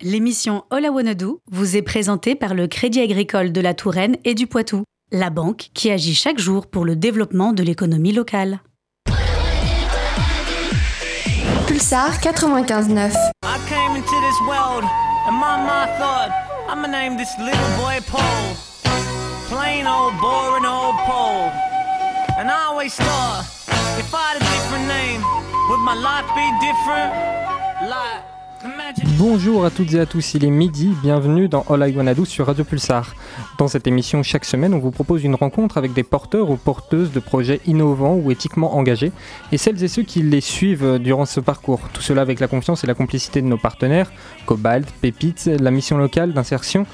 L'émission 0.00 0.62
All 0.70 0.84
I 0.84 0.90
Wanna 0.90 1.14
Do 1.14 1.40
vous 1.50 1.76
est 1.76 1.82
présentée 1.82 2.36
par 2.36 2.54
le 2.54 2.68
Crédit 2.68 3.00
Agricole 3.00 3.50
de 3.50 3.60
la 3.60 3.74
Touraine 3.74 4.16
et 4.24 4.34
du 4.34 4.46
Poitou, 4.46 4.84
la 5.10 5.28
banque 5.28 5.70
qui 5.74 5.90
agit 5.90 6.14
chaque 6.14 6.38
jour 6.38 6.68
pour 6.68 6.84
le 6.84 6.94
développement 6.94 7.52
de 7.52 7.64
l'économie 7.64 8.12
locale. 8.12 8.60
Pulsar 11.66 12.20
95.9. 12.20 13.10
I 13.42 13.58
came 13.68 13.96
into 13.96 14.14
this 14.20 14.40
world, 14.46 14.84
and 15.26 15.34
my 15.34 15.56
mind 15.66 15.90
thought, 15.98 16.30
I'ma 16.68 16.86
name 16.86 17.16
this 17.16 17.36
little 17.40 17.58
boy 17.76 17.98
Paul. 18.06 18.54
Plain 19.48 19.88
old 19.88 20.14
boring 20.20 20.64
old 20.64 20.94
Paul. 21.06 21.50
And 22.38 22.48
I 22.48 22.66
always 22.68 22.94
thought, 22.94 23.42
if 23.98 24.14
I 24.14 24.34
had 24.34 24.36
a 24.36 24.44
different 24.44 24.86
name, 24.86 25.24
would 25.68 25.80
my 25.80 25.96
life 25.96 26.28
be 26.36 26.46
different? 26.64 27.90
Like. 27.90 28.37
Bonjour 29.18 29.64
à 29.64 29.70
toutes 29.70 29.94
et 29.94 30.00
à 30.00 30.06
tous, 30.06 30.34
il 30.34 30.44
est 30.44 30.50
midi, 30.50 30.92
bienvenue 31.02 31.48
dans 31.48 31.64
All 31.68 31.88
I 31.88 32.26
sur 32.26 32.46
Radio 32.46 32.64
Pulsar. 32.64 33.14
Dans 33.56 33.68
cette 33.68 33.86
émission, 33.86 34.22
chaque 34.22 34.44
semaine, 34.44 34.74
on 34.74 34.78
vous 34.78 34.90
propose 34.90 35.22
une 35.22 35.36
rencontre 35.36 35.78
avec 35.78 35.92
des 35.92 36.02
porteurs 36.02 36.50
ou 36.50 36.56
porteuses 36.56 37.12
de 37.12 37.20
projets 37.20 37.60
innovants 37.66 38.16
ou 38.16 38.32
éthiquement 38.32 38.76
engagés 38.76 39.12
et 39.52 39.58
celles 39.58 39.82
et 39.84 39.88
ceux 39.88 40.02
qui 40.02 40.22
les 40.22 40.40
suivent 40.40 40.98
durant 40.98 41.24
ce 41.24 41.38
parcours. 41.38 41.80
Tout 41.92 42.02
cela 42.02 42.22
avec 42.22 42.40
la 42.40 42.48
confiance 42.48 42.82
et 42.82 42.86
la 42.88 42.94
complicité 42.94 43.42
de 43.42 43.46
nos 43.46 43.58
partenaires, 43.58 44.10
Cobalt, 44.46 44.90
Pépite, 45.00 45.46
la 45.46 45.70
mission 45.70 45.96
locale 45.96 46.32
d'insertion, 46.32 46.84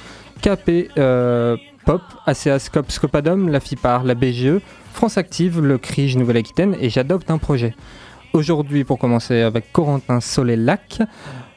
KP 0.43 0.91
euh, 0.99 1.57
Pop, 1.87 2.03
ACA 2.27 2.59
Scope 2.59 2.91
Scopadom, 2.91 3.49
la 3.49 3.61
FIPAR, 3.61 4.05
la 4.05 4.15
BGE, 4.15 4.61
France 4.93 5.17
Active, 5.17 5.61
le 5.61 5.79
CRIJ 5.79 6.17
Nouvelle-Aquitaine 6.17 6.77
et 6.81 6.91
J'adopte 6.91 7.31
un 7.31 7.39
projet. 7.39 7.75
Aujourd'hui, 8.35 8.85
pour 8.85 8.99
commencer 8.99 9.43
avec 9.43 9.71
Corentin 9.73 10.21
Solet-Lac, 10.21 11.01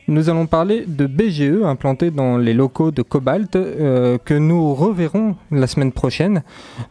nous 0.08 0.30
allons 0.30 0.48
parler 0.48 0.86
de 0.88 1.06
BGE 1.06 1.64
implanté 1.66 2.12
dans 2.12 2.38
les 2.38 2.54
locaux 2.54 2.92
de 2.92 3.02
Cobalt 3.02 3.56
euh, 3.56 4.18
que 4.24 4.34
nous 4.34 4.74
reverrons 4.74 5.36
la 5.52 5.68
semaine 5.68 5.92
prochaine. 5.92 6.44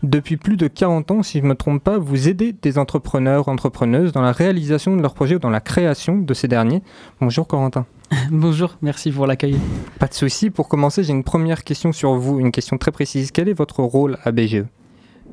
Depuis 0.03 0.37
plus 0.37 0.57
de 0.57 0.69
40 0.69 1.11
ans, 1.11 1.23
si 1.23 1.39
je 1.39 1.45
ne 1.45 1.49
me 1.49 1.55
trompe 1.55 1.83
pas, 1.83 1.97
vous 1.97 2.29
aidez 2.29 2.53
des 2.53 2.77
entrepreneurs, 2.77 3.49
entrepreneuses 3.49 4.13
dans 4.13 4.21
la 4.21 4.33
réalisation 4.33 4.97
de 4.97 5.01
leurs 5.01 5.15
projets 5.15 5.37
ou 5.37 5.39
dans 5.39 5.51
la 5.51 5.61
création 5.61 6.19
de 6.19 6.35
ces 6.35 6.47
derniers. 6.47 6.83
Bonjour 7.21 7.47
Corentin. 7.47 7.87
Bonjour, 8.31 8.77
merci 8.83 9.11
pour 9.11 9.27
l'accueil. 9.27 9.57
Pas 9.99 10.09
de 10.09 10.15
souci. 10.15 10.51
Pour 10.51 10.69
commencer, 10.69 11.03
j'ai 11.03 11.13
une 11.13 11.25
première 11.25 11.65
question 11.65 11.93
sur 11.93 12.15
vous, 12.17 12.39
une 12.39 12.53
question 12.53 12.77
très 12.77 12.93
précise. 12.93 13.31
Quel 13.31 13.49
est 13.49 13.55
votre 13.55 13.83
rôle 13.83 14.19
à 14.25 14.31
BGE 14.31 14.65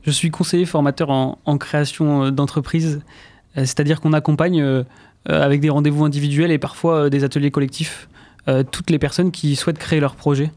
Je 0.04 0.12
suis 0.12 0.32
conseiller 0.32 0.66
formateur 0.66 1.10
en, 1.10 1.38
en 1.46 1.58
création 1.58 2.24
euh, 2.24 2.32
d'entreprise, 2.32 3.02
euh, 3.58 3.66
c'est-à-dire 3.66 4.00
qu'on 4.00 4.14
accompagne 4.14 4.86
avec 5.26 5.62
des 5.62 5.70
rendez-vous 5.70 6.06
individuels 6.06 6.52
et 6.52 6.58
parfois 6.58 7.06
euh, 7.06 7.10
des 7.10 7.24
ateliers 7.24 7.52
collectifs 7.52 8.10
euh, 8.48 8.64
toutes 8.70 8.90
les 8.90 9.00
personnes 9.00 9.32
qui 9.32 9.56
souhaitent 9.56 9.78
créer 9.78 10.00
leur 10.00 10.16
projet. 10.16 10.52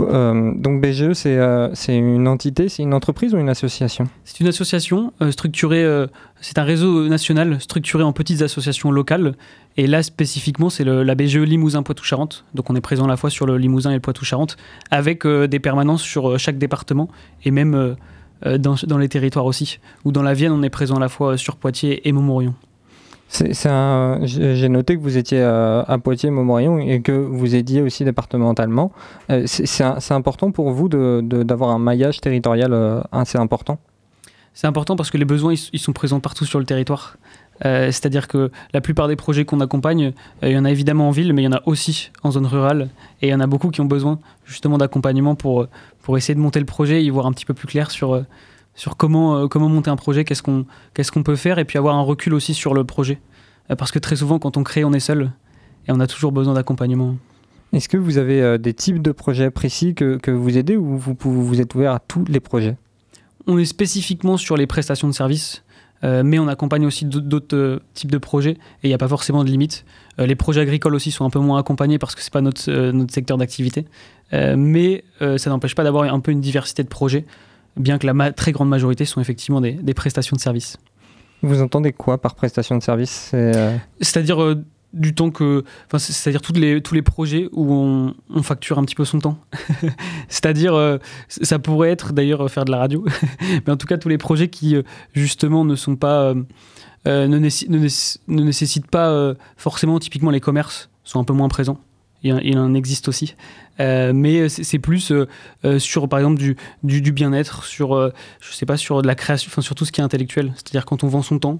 Euh, 0.00 0.52
Donc 0.56 0.80
BGE, 0.80 1.12
c'est 1.12 1.36
euh, 1.38 1.72
une 1.88 2.26
entité, 2.26 2.68
c'est 2.68 2.82
une 2.82 2.94
entreprise 2.94 3.34
ou 3.34 3.38
une 3.38 3.48
association? 3.48 4.08
C'est 4.24 4.40
une 4.40 4.48
association 4.48 5.12
euh, 5.22 5.30
structurée, 5.30 5.84
euh, 5.84 6.06
c'est 6.40 6.58
un 6.58 6.64
réseau 6.64 7.06
national 7.08 7.60
structuré 7.60 8.02
en 8.02 8.12
petites 8.12 8.42
associations 8.42 8.90
locales. 8.90 9.34
Et 9.76 9.86
là, 9.86 10.02
spécifiquement, 10.02 10.70
c'est 10.70 10.84
la 10.84 11.14
BGE 11.14 11.38
Limousin-Poitou-Charentes. 11.38 12.44
Donc 12.54 12.70
on 12.70 12.76
est 12.76 12.80
présent 12.80 13.04
à 13.04 13.08
la 13.08 13.16
fois 13.16 13.30
sur 13.30 13.46
le 13.46 13.56
Limousin 13.56 13.90
et 13.90 13.94
le 13.94 14.00
Poitou-Charentes, 14.00 14.56
avec 14.90 15.26
euh, 15.26 15.46
des 15.46 15.60
permanences 15.60 16.02
sur 16.02 16.30
euh, 16.30 16.38
chaque 16.38 16.58
département 16.58 17.08
et 17.44 17.50
même 17.50 17.74
euh, 17.74 17.94
euh, 18.46 18.58
dans, 18.58 18.74
dans 18.86 18.98
les 18.98 19.08
territoires 19.08 19.46
aussi. 19.46 19.78
Ou 20.04 20.12
dans 20.12 20.22
la 20.22 20.34
Vienne, 20.34 20.52
on 20.52 20.62
est 20.62 20.70
présent 20.70 20.96
à 20.96 21.00
la 21.00 21.08
fois 21.08 21.36
sur 21.36 21.56
Poitiers 21.56 22.08
et 22.08 22.12
Montmorillon. 22.12 22.54
J'ai 23.34 24.68
noté 24.68 24.96
que 24.96 25.00
vous 25.00 25.16
étiez 25.16 25.40
euh, 25.40 25.82
à 25.86 25.98
Poitiers, 25.98 26.30
Montmorillon 26.30 26.78
et 26.78 27.00
que 27.00 27.12
vous 27.12 27.54
aidiez 27.54 27.82
aussi 27.82 28.04
départementalement. 28.04 28.92
Euh, 29.30 29.42
c'est 29.46 30.12
important 30.12 30.52
pour 30.52 30.70
vous 30.70 30.88
d'avoir 30.88 31.70
un 31.70 31.78
maillage 31.78 32.20
territorial 32.20 32.72
euh, 32.72 33.00
assez 33.10 33.38
important? 33.38 33.78
C'est 34.52 34.68
important 34.68 34.94
parce 34.94 35.10
que 35.10 35.18
les 35.18 35.24
besoins, 35.24 35.54
ils, 35.72 35.80
sont 35.80 35.92
présents 35.92 36.20
partout 36.20 36.44
sur 36.44 36.60
le 36.60 36.64
territoire. 36.64 37.16
C'est-à-dire 37.62 38.28
que 38.28 38.50
la 38.72 38.80
plupart 38.80 39.08
des 39.08 39.16
projets 39.16 39.44
qu'on 39.44 39.60
accompagne, 39.60 40.12
il 40.42 40.50
y 40.50 40.58
en 40.58 40.64
a 40.64 40.70
évidemment 40.70 41.08
en 41.08 41.10
ville, 41.10 41.32
mais 41.32 41.42
il 41.42 41.44
y 41.44 41.48
en 41.48 41.52
a 41.52 41.62
aussi 41.66 42.10
en 42.22 42.30
zone 42.30 42.46
rurale. 42.46 42.88
Et 43.20 43.28
il 43.28 43.30
y 43.30 43.34
en 43.34 43.40
a 43.40 43.46
beaucoup 43.46 43.70
qui 43.70 43.80
ont 43.80 43.86
besoin 43.86 44.18
justement 44.44 44.76
d'accompagnement 44.78 45.34
pour, 45.34 45.66
pour 46.02 46.16
essayer 46.16 46.34
de 46.34 46.40
monter 46.40 46.60
le 46.60 46.66
projet, 46.66 47.02
y 47.02 47.10
voir 47.10 47.26
un 47.26 47.32
petit 47.32 47.46
peu 47.46 47.54
plus 47.54 47.66
clair 47.66 47.90
sur, 47.90 48.24
sur 48.74 48.96
comment, 48.96 49.36
euh, 49.36 49.46
comment 49.46 49.68
monter 49.68 49.90
un 49.90 49.96
projet, 49.96 50.24
qu'est-ce 50.24 50.42
qu'on 50.42 50.66
qu'est-ce 50.94 51.12
qu'on 51.12 51.22
peut 51.22 51.36
faire, 51.36 51.58
et 51.58 51.64
puis 51.64 51.78
avoir 51.78 51.94
un 51.96 52.02
recul 52.02 52.34
aussi 52.34 52.54
sur 52.54 52.74
le 52.74 52.84
projet. 52.84 53.20
Euh, 53.70 53.76
Parce 53.76 53.92
que 53.92 53.98
très 53.98 54.16
souvent, 54.16 54.38
quand 54.38 54.56
on 54.56 54.62
crée, 54.62 54.84
on 54.84 54.92
est 54.92 55.00
seul, 55.00 55.32
et 55.86 55.92
on 55.92 56.00
a 56.00 56.06
toujours 56.06 56.32
besoin 56.32 56.54
d'accompagnement. 56.54 57.16
Est-ce 57.72 57.88
que 57.88 57.96
vous 57.96 58.18
avez 58.18 58.40
euh, 58.40 58.58
des 58.58 58.72
types 58.74 59.02
de 59.02 59.12
projets 59.12 59.50
précis 59.50 59.94
que, 59.94 60.16
que 60.16 60.30
vous 60.30 60.56
aidez 60.56 60.76
ou 60.76 60.96
vous, 60.96 61.16
vous 61.20 61.60
êtes 61.60 61.74
ouvert 61.74 61.92
à 61.92 61.98
tous 61.98 62.24
les 62.28 62.40
projets? 62.40 62.76
On 63.46 63.58
est 63.58 63.64
spécifiquement 63.64 64.36
sur 64.36 64.56
les 64.56 64.66
prestations 64.66 65.08
de 65.08 65.12
services, 65.12 65.64
euh, 66.02 66.22
mais 66.24 66.38
on 66.38 66.48
accompagne 66.48 66.86
aussi 66.86 67.04
d'autres- 67.04 67.56
euh, 67.56 67.80
types 67.92 68.10
de 68.10 68.18
projets 68.18 68.52
et 68.52 68.84
il 68.84 68.88
n'y 68.88 68.94
a 68.94 68.98
pas 68.98 69.08
forcément 69.08 69.44
de 69.44 69.50
limite. 69.50 69.84
Euh, 70.18 70.26
les 70.26 70.34
projets 70.34 70.60
agricoles 70.60 70.94
aussi 70.94 71.10
sont 71.10 71.24
un 71.24 71.30
peu 71.30 71.40
moins 71.40 71.58
accompagnés 71.58 71.98
parce 71.98 72.14
que 72.14 72.22
c'est 72.22 72.32
pas 72.32 72.40
notre, 72.40 72.70
notre 72.92 73.12
secteur 73.12 73.36
d'activité, 73.36 73.86
mais 74.56 75.04
ça 75.20 75.50
n'empêche 75.50 75.74
pas 75.74 75.84
d'avoir 75.84 76.12
un 76.12 76.20
peu 76.20 76.32
une 76.32 76.40
diversité 76.40 76.82
de 76.82 76.88
projets, 76.88 77.24
bien 77.76 77.98
que 77.98 78.06
la 78.06 78.32
très 78.32 78.52
grande 78.52 78.68
majorité 78.68 79.04
sont 79.04 79.20
effectivement 79.20 79.60
des, 79.60 79.72
des 79.72 79.94
prestations 79.94 80.36
de 80.36 80.40
services. 80.40 80.76
Vous 81.42 81.60
entendez 81.60 81.92
quoi 81.92 82.20
par 82.20 82.34
prestation 82.34 82.76
de 82.78 82.82
service? 82.82 83.30
Euh, 83.34 83.76
C'est-à-dire 84.00 84.42
euh, 84.42 84.64
du 84.94 85.14
temps 85.14 85.30
que, 85.30 85.64
enfin, 85.86 85.98
c'est-à-dire 85.98 86.40
toutes 86.40 86.56
les, 86.56 86.80
tous 86.80 86.94
les 86.94 87.02
projets 87.02 87.48
où 87.52 87.72
on, 87.74 88.14
on 88.30 88.42
facture 88.42 88.78
un 88.78 88.84
petit 88.84 88.94
peu 88.94 89.04
son 89.04 89.18
temps. 89.18 89.38
c'est-à-dire, 90.28 90.74
euh, 90.74 90.98
ça 91.28 91.58
pourrait 91.58 91.90
être 91.90 92.12
d'ailleurs 92.12 92.48
faire 92.50 92.64
de 92.64 92.70
la 92.70 92.78
radio, 92.78 93.04
mais 93.66 93.72
en 93.72 93.76
tout 93.76 93.86
cas 93.86 93.98
tous 93.98 94.08
les 94.08 94.18
projets 94.18 94.48
qui 94.48 94.76
justement 95.12 95.64
ne 95.64 95.74
sont 95.74 95.96
pas, 95.96 96.32
ne, 97.06 97.26
nécess- 97.38 97.68
ne 97.68 97.78
nécess- 97.78 98.18
ne 98.28 98.42
nécessitent 98.42 98.86
pas 98.90 99.34
forcément 99.56 99.98
typiquement 99.98 100.30
les 100.30 100.40
commerces 100.40 100.88
sont 101.02 101.20
un 101.20 101.24
peu 101.24 101.34
moins 101.34 101.48
présents. 101.48 101.78
Il, 102.24 102.58
en- 102.58 102.74
existe 102.74 103.06
aussi, 103.08 103.36
Euh, 103.80 104.12
mais 104.14 104.48
c'est 104.48 104.78
plus 104.78 105.10
euh, 105.12 105.26
euh, 105.64 105.78
sur 105.78 106.08
par 106.08 106.18
exemple 106.20 106.38
du, 106.40 107.12
bien-être, 107.12 107.64
sur 107.64 108.10
je 108.40 108.52
sais 108.54 108.66
pas 108.66 108.76
sur 108.76 109.02
la 109.02 109.14
création, 109.14 109.48
enfin 109.52 109.62
sur 109.62 109.74
tout 109.74 109.84
ce 109.84 109.92
qui 109.92 110.00
est 110.00 110.04
intellectuel. 110.04 110.52
C'est-à-dire 110.54 110.84
quand 110.86 111.04
on 111.04 111.08
vend 111.08 111.22
son 111.22 111.38
temps, 111.38 111.58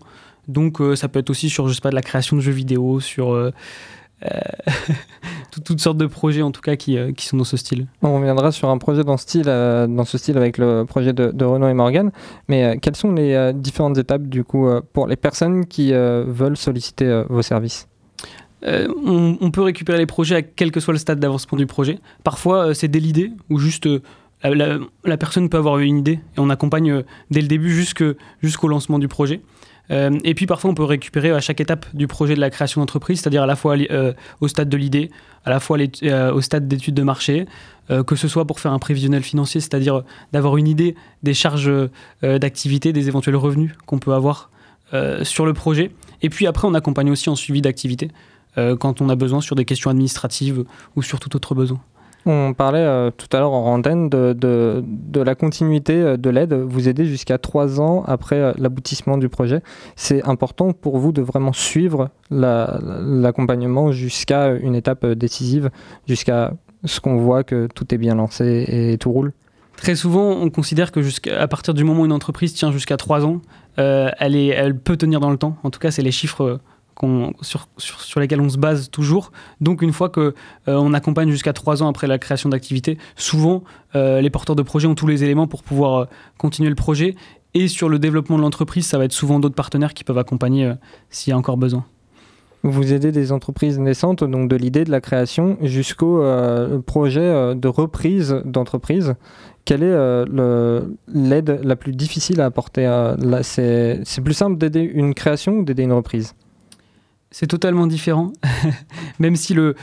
donc 0.48 0.78
ça 0.96 1.08
peut 1.08 1.18
être 1.20 1.30
aussi 1.30 1.50
sur, 1.50 1.68
je 1.68 1.74
sais 1.74 1.80
pas, 1.80 1.90
de 1.90 1.94
la 1.94 2.02
création 2.02 2.36
de 2.36 2.40
jeux 2.40 2.52
vidéo, 2.52 3.00
sur 3.00 3.26
tout- 5.50 5.60
toutes 5.60 5.80
sortes 5.80 5.96
de 5.98 6.06
projets 6.06 6.42
en 6.42 6.50
tout 6.50 6.60
cas 6.62 6.76
qui, 6.76 6.96
sont 7.18 7.36
dans 7.36 7.44
ce 7.44 7.56
style. 7.56 7.86
on 8.02 8.14
reviendra 8.16 8.52
sur 8.52 8.68
un 8.70 8.78
projet 8.78 9.04
dans 9.04 9.16
ce 9.16 9.22
style, 9.24 9.44
dans 9.44 10.04
ce 10.04 10.16
style 10.18 10.36
avec 10.38 10.56
le 10.58 10.84
projet 10.84 11.12
de, 11.12 11.30
de 11.30 11.44
Renaud 11.44 11.68
et 11.68 11.74
Morgan. 11.74 12.10
Mais 12.48 12.78
quelles 12.80 12.96
sont 12.96 13.12
les 13.12 13.52
différentes 13.54 13.98
étapes 13.98 14.22
du 14.28 14.44
coup 14.44 14.68
pour 14.92 15.06
les 15.08 15.16
personnes 15.16 15.66
qui 15.66 15.92
veulent 15.92 16.56
solliciter 16.56 17.24
vos 17.28 17.42
services? 17.42 17.88
Euh, 18.66 18.88
on, 19.40 19.50
peut 19.50 19.62
récupérer 19.62 19.98
les 19.98 20.06
projets 20.06 20.36
à 20.36 20.42
quel 20.42 20.70
que 20.70 20.80
soit 20.80 20.92
le 20.92 20.98
stade 20.98 21.20
d'avancement 21.20 21.58
du 21.58 21.66
projet. 21.66 21.98
Parfois, 22.22 22.68
euh, 22.68 22.74
c'est 22.74 22.88
dès 22.88 22.98
l'idée, 22.98 23.30
ou 23.50 23.58
juste 23.58 23.86
euh, 23.86 24.00
la, 25.04 25.16
personne 25.16 25.48
peut 25.48 25.58
avoir 25.58 25.78
une 25.78 25.98
idée 25.98 26.20
et 26.36 26.38
on 26.38 26.48
accompagne 26.50 27.02
dès 27.30 27.40
le 27.40 27.48
début 27.48 27.70
jusqu'au 27.70 28.68
lancement 28.68 28.98
du 28.98 29.08
projet. 29.08 29.40
Et 29.90 30.32
puis 30.32 30.46
parfois, 30.46 30.70
on 30.70 30.74
peut 30.74 30.84
récupérer 30.84 31.30
à 31.30 31.40
chaque 31.40 31.60
étape 31.60 31.84
du 31.92 32.06
projet 32.06 32.34
de 32.34 32.40
la 32.40 32.48
création 32.48 32.80
d'entreprise, 32.80 33.20
c'est-à-dire 33.20 33.42
à 33.42 33.46
la 33.46 33.54
fois 33.54 33.76
au 34.40 34.48
stade 34.48 34.70
de 34.70 34.78
l'idée, 34.78 35.10
à 35.44 35.50
la 35.50 35.60
fois 35.60 35.76
au 36.32 36.40
stade 36.40 36.66
d'étude 36.66 36.94
de 36.94 37.02
marché, 37.02 37.44
que 38.06 38.16
ce 38.16 38.26
soit 38.26 38.46
pour 38.46 38.60
faire 38.60 38.72
un 38.72 38.78
prévisionnel 38.78 39.22
financier, 39.22 39.60
c'est-à-dire 39.60 40.02
d'avoir 40.32 40.56
une 40.56 40.68
idée 40.68 40.94
des 41.22 41.34
charges 41.34 41.70
d'activité, 42.22 42.94
des 42.94 43.08
éventuels 43.08 43.36
revenus 43.36 43.72
qu'on 43.84 43.98
peut 43.98 44.14
avoir 44.14 44.50
sur 45.22 45.44
le 45.44 45.52
projet. 45.52 45.90
Et 46.22 46.30
puis 46.30 46.46
après, 46.46 46.66
on 46.66 46.72
accompagne 46.72 47.10
aussi 47.10 47.28
en 47.28 47.36
suivi 47.36 47.60
d'activité 47.60 48.08
quand 48.56 49.00
on 49.00 49.08
a 49.08 49.16
besoin 49.16 49.40
sur 49.40 49.56
des 49.56 49.64
questions 49.64 49.90
administratives 49.90 50.64
ou 50.96 51.02
sur 51.02 51.18
tout 51.20 51.34
autre 51.36 51.54
besoin. 51.54 51.80
On 52.26 52.54
parlait 52.54 52.78
euh, 52.78 53.10
tout 53.10 53.26
à 53.36 53.38
l'heure 53.40 53.52
en 53.52 53.74
antenne 53.74 54.08
de, 54.08 54.32
de, 54.32 54.82
de 54.86 55.20
la 55.20 55.34
continuité 55.34 55.92
euh, 56.00 56.16
de 56.16 56.30
l'aide. 56.30 56.54
Vous 56.54 56.88
aidez 56.88 57.04
jusqu'à 57.04 57.36
trois 57.36 57.82
ans 57.82 58.02
après 58.06 58.36
euh, 58.36 58.52
l'aboutissement 58.56 59.18
du 59.18 59.28
projet. 59.28 59.60
C'est 59.94 60.26
important 60.26 60.72
pour 60.72 60.96
vous 60.96 61.12
de 61.12 61.20
vraiment 61.20 61.52
suivre 61.52 62.08
la- 62.30 62.78
l'accompagnement 62.82 63.92
jusqu'à 63.92 64.52
une 64.52 64.74
étape 64.74 65.04
euh, 65.04 65.14
décisive, 65.14 65.68
jusqu'à 66.08 66.54
ce 66.86 66.98
qu'on 66.98 67.16
voit 67.16 67.44
que 67.44 67.68
tout 67.74 67.94
est 67.94 67.98
bien 67.98 68.14
lancé 68.14 68.64
et 68.68 68.96
tout 68.96 69.12
roule. 69.12 69.32
Très 69.76 69.94
souvent, 69.94 70.30
on 70.30 70.48
considère 70.48 70.92
que 70.92 71.00
à 71.36 71.46
partir 71.46 71.74
du 71.74 71.84
moment 71.84 72.02
où 72.02 72.06
une 72.06 72.12
entreprise 72.12 72.54
tient 72.54 72.72
jusqu'à 72.72 72.96
trois 72.96 73.26
ans, 73.26 73.42
euh, 73.78 74.08
elle, 74.18 74.34
est, 74.34 74.46
elle 74.46 74.78
peut 74.78 74.96
tenir 74.96 75.20
dans 75.20 75.30
le 75.30 75.36
temps. 75.36 75.56
En 75.62 75.68
tout 75.68 75.80
cas, 75.80 75.90
c'est 75.90 76.00
les 76.00 76.12
chiffres 76.12 76.42
euh, 76.44 76.58
sur, 77.42 77.68
sur, 77.76 77.98
on 78.38 78.48
se 78.48 78.58
base 78.58 78.90
toujours. 78.90 79.32
Donc, 79.60 79.82
une 79.82 79.92
fois 79.92 80.08
que 80.08 80.34
euh, 80.68 80.92
accompagne 80.92 81.30
jusqu'à 81.30 81.52
trois 81.52 81.82
ans 81.82 81.88
après 81.88 82.06
la 82.06 82.18
création 82.18 82.48
d'activité, 82.48 82.98
souvent, 83.16 83.64
euh, 83.94 84.20
les 84.20 84.30
porteurs 84.30 84.56
de 84.56 84.62
projet 84.62 84.86
ont 84.86 84.94
tous 84.94 85.06
les 85.06 85.24
éléments 85.24 85.46
pour 85.46 85.62
pouvoir 85.62 85.94
euh, 85.94 86.04
continuer 86.38 86.68
le 86.68 86.76
projet. 86.76 87.14
Et 87.54 87.68
sur 87.68 87.88
le 87.88 87.98
développement 87.98 88.36
de 88.36 88.42
l'entreprise, 88.42 88.86
ça 88.86 88.98
va 88.98 89.04
être 89.04 89.12
souvent 89.12 89.38
d'autres 89.38 89.54
partenaires 89.54 89.94
qui 89.94 90.02
peuvent 90.02 90.18
accompagner 90.18 90.72
s'il 91.10 91.30
y 91.30 91.34
a 91.34 91.38
encore 91.38 91.56
besoin. 91.56 91.84
Vous 92.64 92.92
aidez 92.92 93.12
des 93.12 93.30
entreprises 93.30 93.78
naissantes, 93.78 94.24
donc 94.24 94.48
de 94.48 94.56
l'idée 94.56 94.84
de 94.84 94.90
la 94.90 95.00
création 95.00 95.56
jusqu'au 95.60 96.24
projet 96.84 97.54
de 97.54 97.68
reprise 97.68 98.42
d'entreprise. 98.44 99.14
Quelle 99.64 99.84
est 99.84 100.24
l'aide 101.06 101.60
la 101.62 101.76
plus 101.76 101.92
difficile 101.92 102.40
à 102.40 102.46
apporter 102.46 102.90
C'est 103.42 104.20
plus 104.24 104.34
simple 104.34 104.58
d'aider 104.58 104.80
une 104.80 105.14
création 105.14 105.58
ou 105.58 105.62
d'aider 105.62 105.84
une 105.84 105.92
reprise? 105.92 106.34
C'est 107.34 107.48
totalement 107.48 107.88
différent. 107.88 108.32
même 109.18 109.34
si 109.34 109.54
le, 109.54 109.74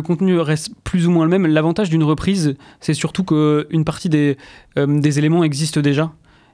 contenu 0.00 0.38
reste 0.38 0.70
plus 0.82 1.06
ou 1.06 1.10
moins 1.10 1.24
le 1.24 1.30
même, 1.30 1.46
l'avantage 1.46 1.90
d'une 1.90 2.02
reprise, 2.02 2.56
c'est 2.80 2.94
surtout 2.94 3.22
qu'une 3.22 3.84
partie 3.84 4.08
des, 4.08 4.38
des 4.76 5.18
éléments 5.18 5.44
existent 5.44 5.82
déjà. 5.82 6.10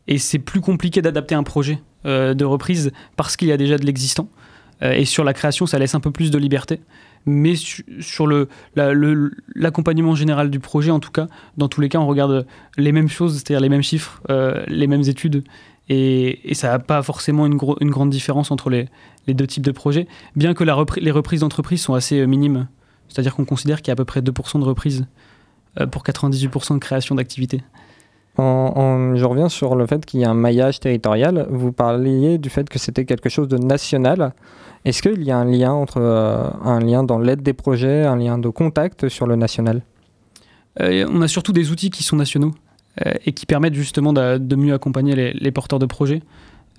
Et 0.09 0.19
c'est 0.19 0.41
plus 0.41 0.61
compliqué 0.61 1.01
d'adapter 1.01 1.37
un 1.37 1.45
projet 1.45 1.79
de 2.05 2.45
reprise 2.45 2.91
parce 3.15 3.37
qu'il 3.37 3.47
y 3.47 3.53
a 3.53 3.57
déjà 3.57 3.79
de 3.79 3.87
l'existant. 3.87 4.29
Euh, 4.83 4.93
et 4.93 5.05
sur 5.05 5.25
la 5.25 5.33
création, 5.33 5.67
ça 5.67 5.79
laisse 5.79 5.95
un 5.95 6.01
peu 6.01 6.11
plus 6.11 6.31
de 6.31 6.39
liberté. 6.39 6.81
Mais 7.27 7.55
sur 7.55 8.27
le, 8.27 8.49
l'accompagnement 9.55 10.15
général 10.15 10.51
du 10.51 10.61
projet, 10.61 10.91
en 10.91 11.01
tout 11.01 11.11
cas, 11.11 11.29
dans 11.57 11.69
tous 11.69 11.81
les 11.81 11.89
cas, 11.89 11.99
on 11.99 12.07
regarde 12.07 12.47
les 12.77 12.93
mêmes 12.93 13.09
choses, 13.09 13.35
c'est-à-dire 13.35 13.61
les 13.61 13.69
mêmes 13.69 13.83
chiffres, 13.83 14.21
euh, 14.31 14.65
les 14.69 14.87
mêmes 14.87 15.03
études. 15.03 15.45
Et, 15.89 16.55
ça 16.55 16.69
n'a 16.69 16.79
pas 16.79 17.03
forcément 17.03 17.47
une, 17.47 17.59
une, 17.81 17.91
grande 17.91 18.11
différence 18.11 18.51
entre 18.51 18.71
les, 18.71 18.89
les, 19.27 19.35
deux 19.35 19.47
types 19.47 19.65
de 19.65 19.73
projets, 19.73 20.07
bien 20.37 20.55
que 20.55 20.65
la 20.65 20.77
les 20.97 21.11
reprises 21.11 21.41
d'entreprise 21.41 21.81
sont 21.81 21.95
assez 21.95 22.21
euh, 22.21 22.27
minimes. 22.27 22.69
C'est-à-dire 23.09 23.35
qu'on 23.35 23.45
considère 23.45 23.83
qu'il 23.83 23.89
y 23.89 23.91
a 23.91 23.95
à 23.95 23.97
peu 23.97 24.05
près 24.05 24.21
2% 24.21 24.61
de 24.61 24.65
reprises 24.65 25.07
pour 25.91 26.03
98% 26.03 26.75
de 26.75 26.79
création 26.79 27.15
d'activité. 27.15 27.63
Je 28.39 29.25
reviens 29.25 29.49
sur 29.49 29.75
le 29.75 29.87
fait 29.87 30.05
qu'il 30.07 30.21
y 30.21 30.25
a 30.25 30.31
un 30.31 30.35
maillage 30.35 30.81
territorial. 30.81 31.47
Vous 31.51 31.73
parliez 31.73 32.39
du 32.39 32.51
fait 32.51 32.69
que 32.69 32.79
c'était 32.79 33.05
quelque 33.05 33.29
chose 33.29 33.49
de 33.49 33.59
national. 33.59 34.33
Est-ce 34.85 35.03
qu'il 35.03 35.23
y 35.23 35.31
a 35.31 35.39
un 35.39 35.45
lien 35.45 35.73
entre 35.73 35.99
euh, 36.01 36.51
un 36.65 36.81
lien 36.81 37.05
dans 37.05 37.19
l'aide 37.19 37.43
des 37.43 37.53
projets, 37.53 38.03
un 38.03 38.17
lien 38.17 38.39
de 38.39 38.49
contact 38.49 39.09
sur 39.09 39.27
le 39.27 39.37
national? 39.37 39.83
Euh, 40.81 41.07
On 41.09 41.23
a 41.23 41.29
surtout 41.29 41.53
des 41.53 41.71
outils 41.71 41.91
qui 41.91 42.03
sont 42.03 42.17
nationaux 42.17 42.53
euh, 43.07 43.13
et 43.25 43.33
qui 43.33 43.47
permettent 43.47 43.75
justement 43.75 44.13
de, 44.13 44.57
mieux 44.57 44.75
accompagner 44.75 45.33
les, 45.33 45.53
porteurs 45.53 45.79
de 45.79 45.87
projets. 45.87 46.23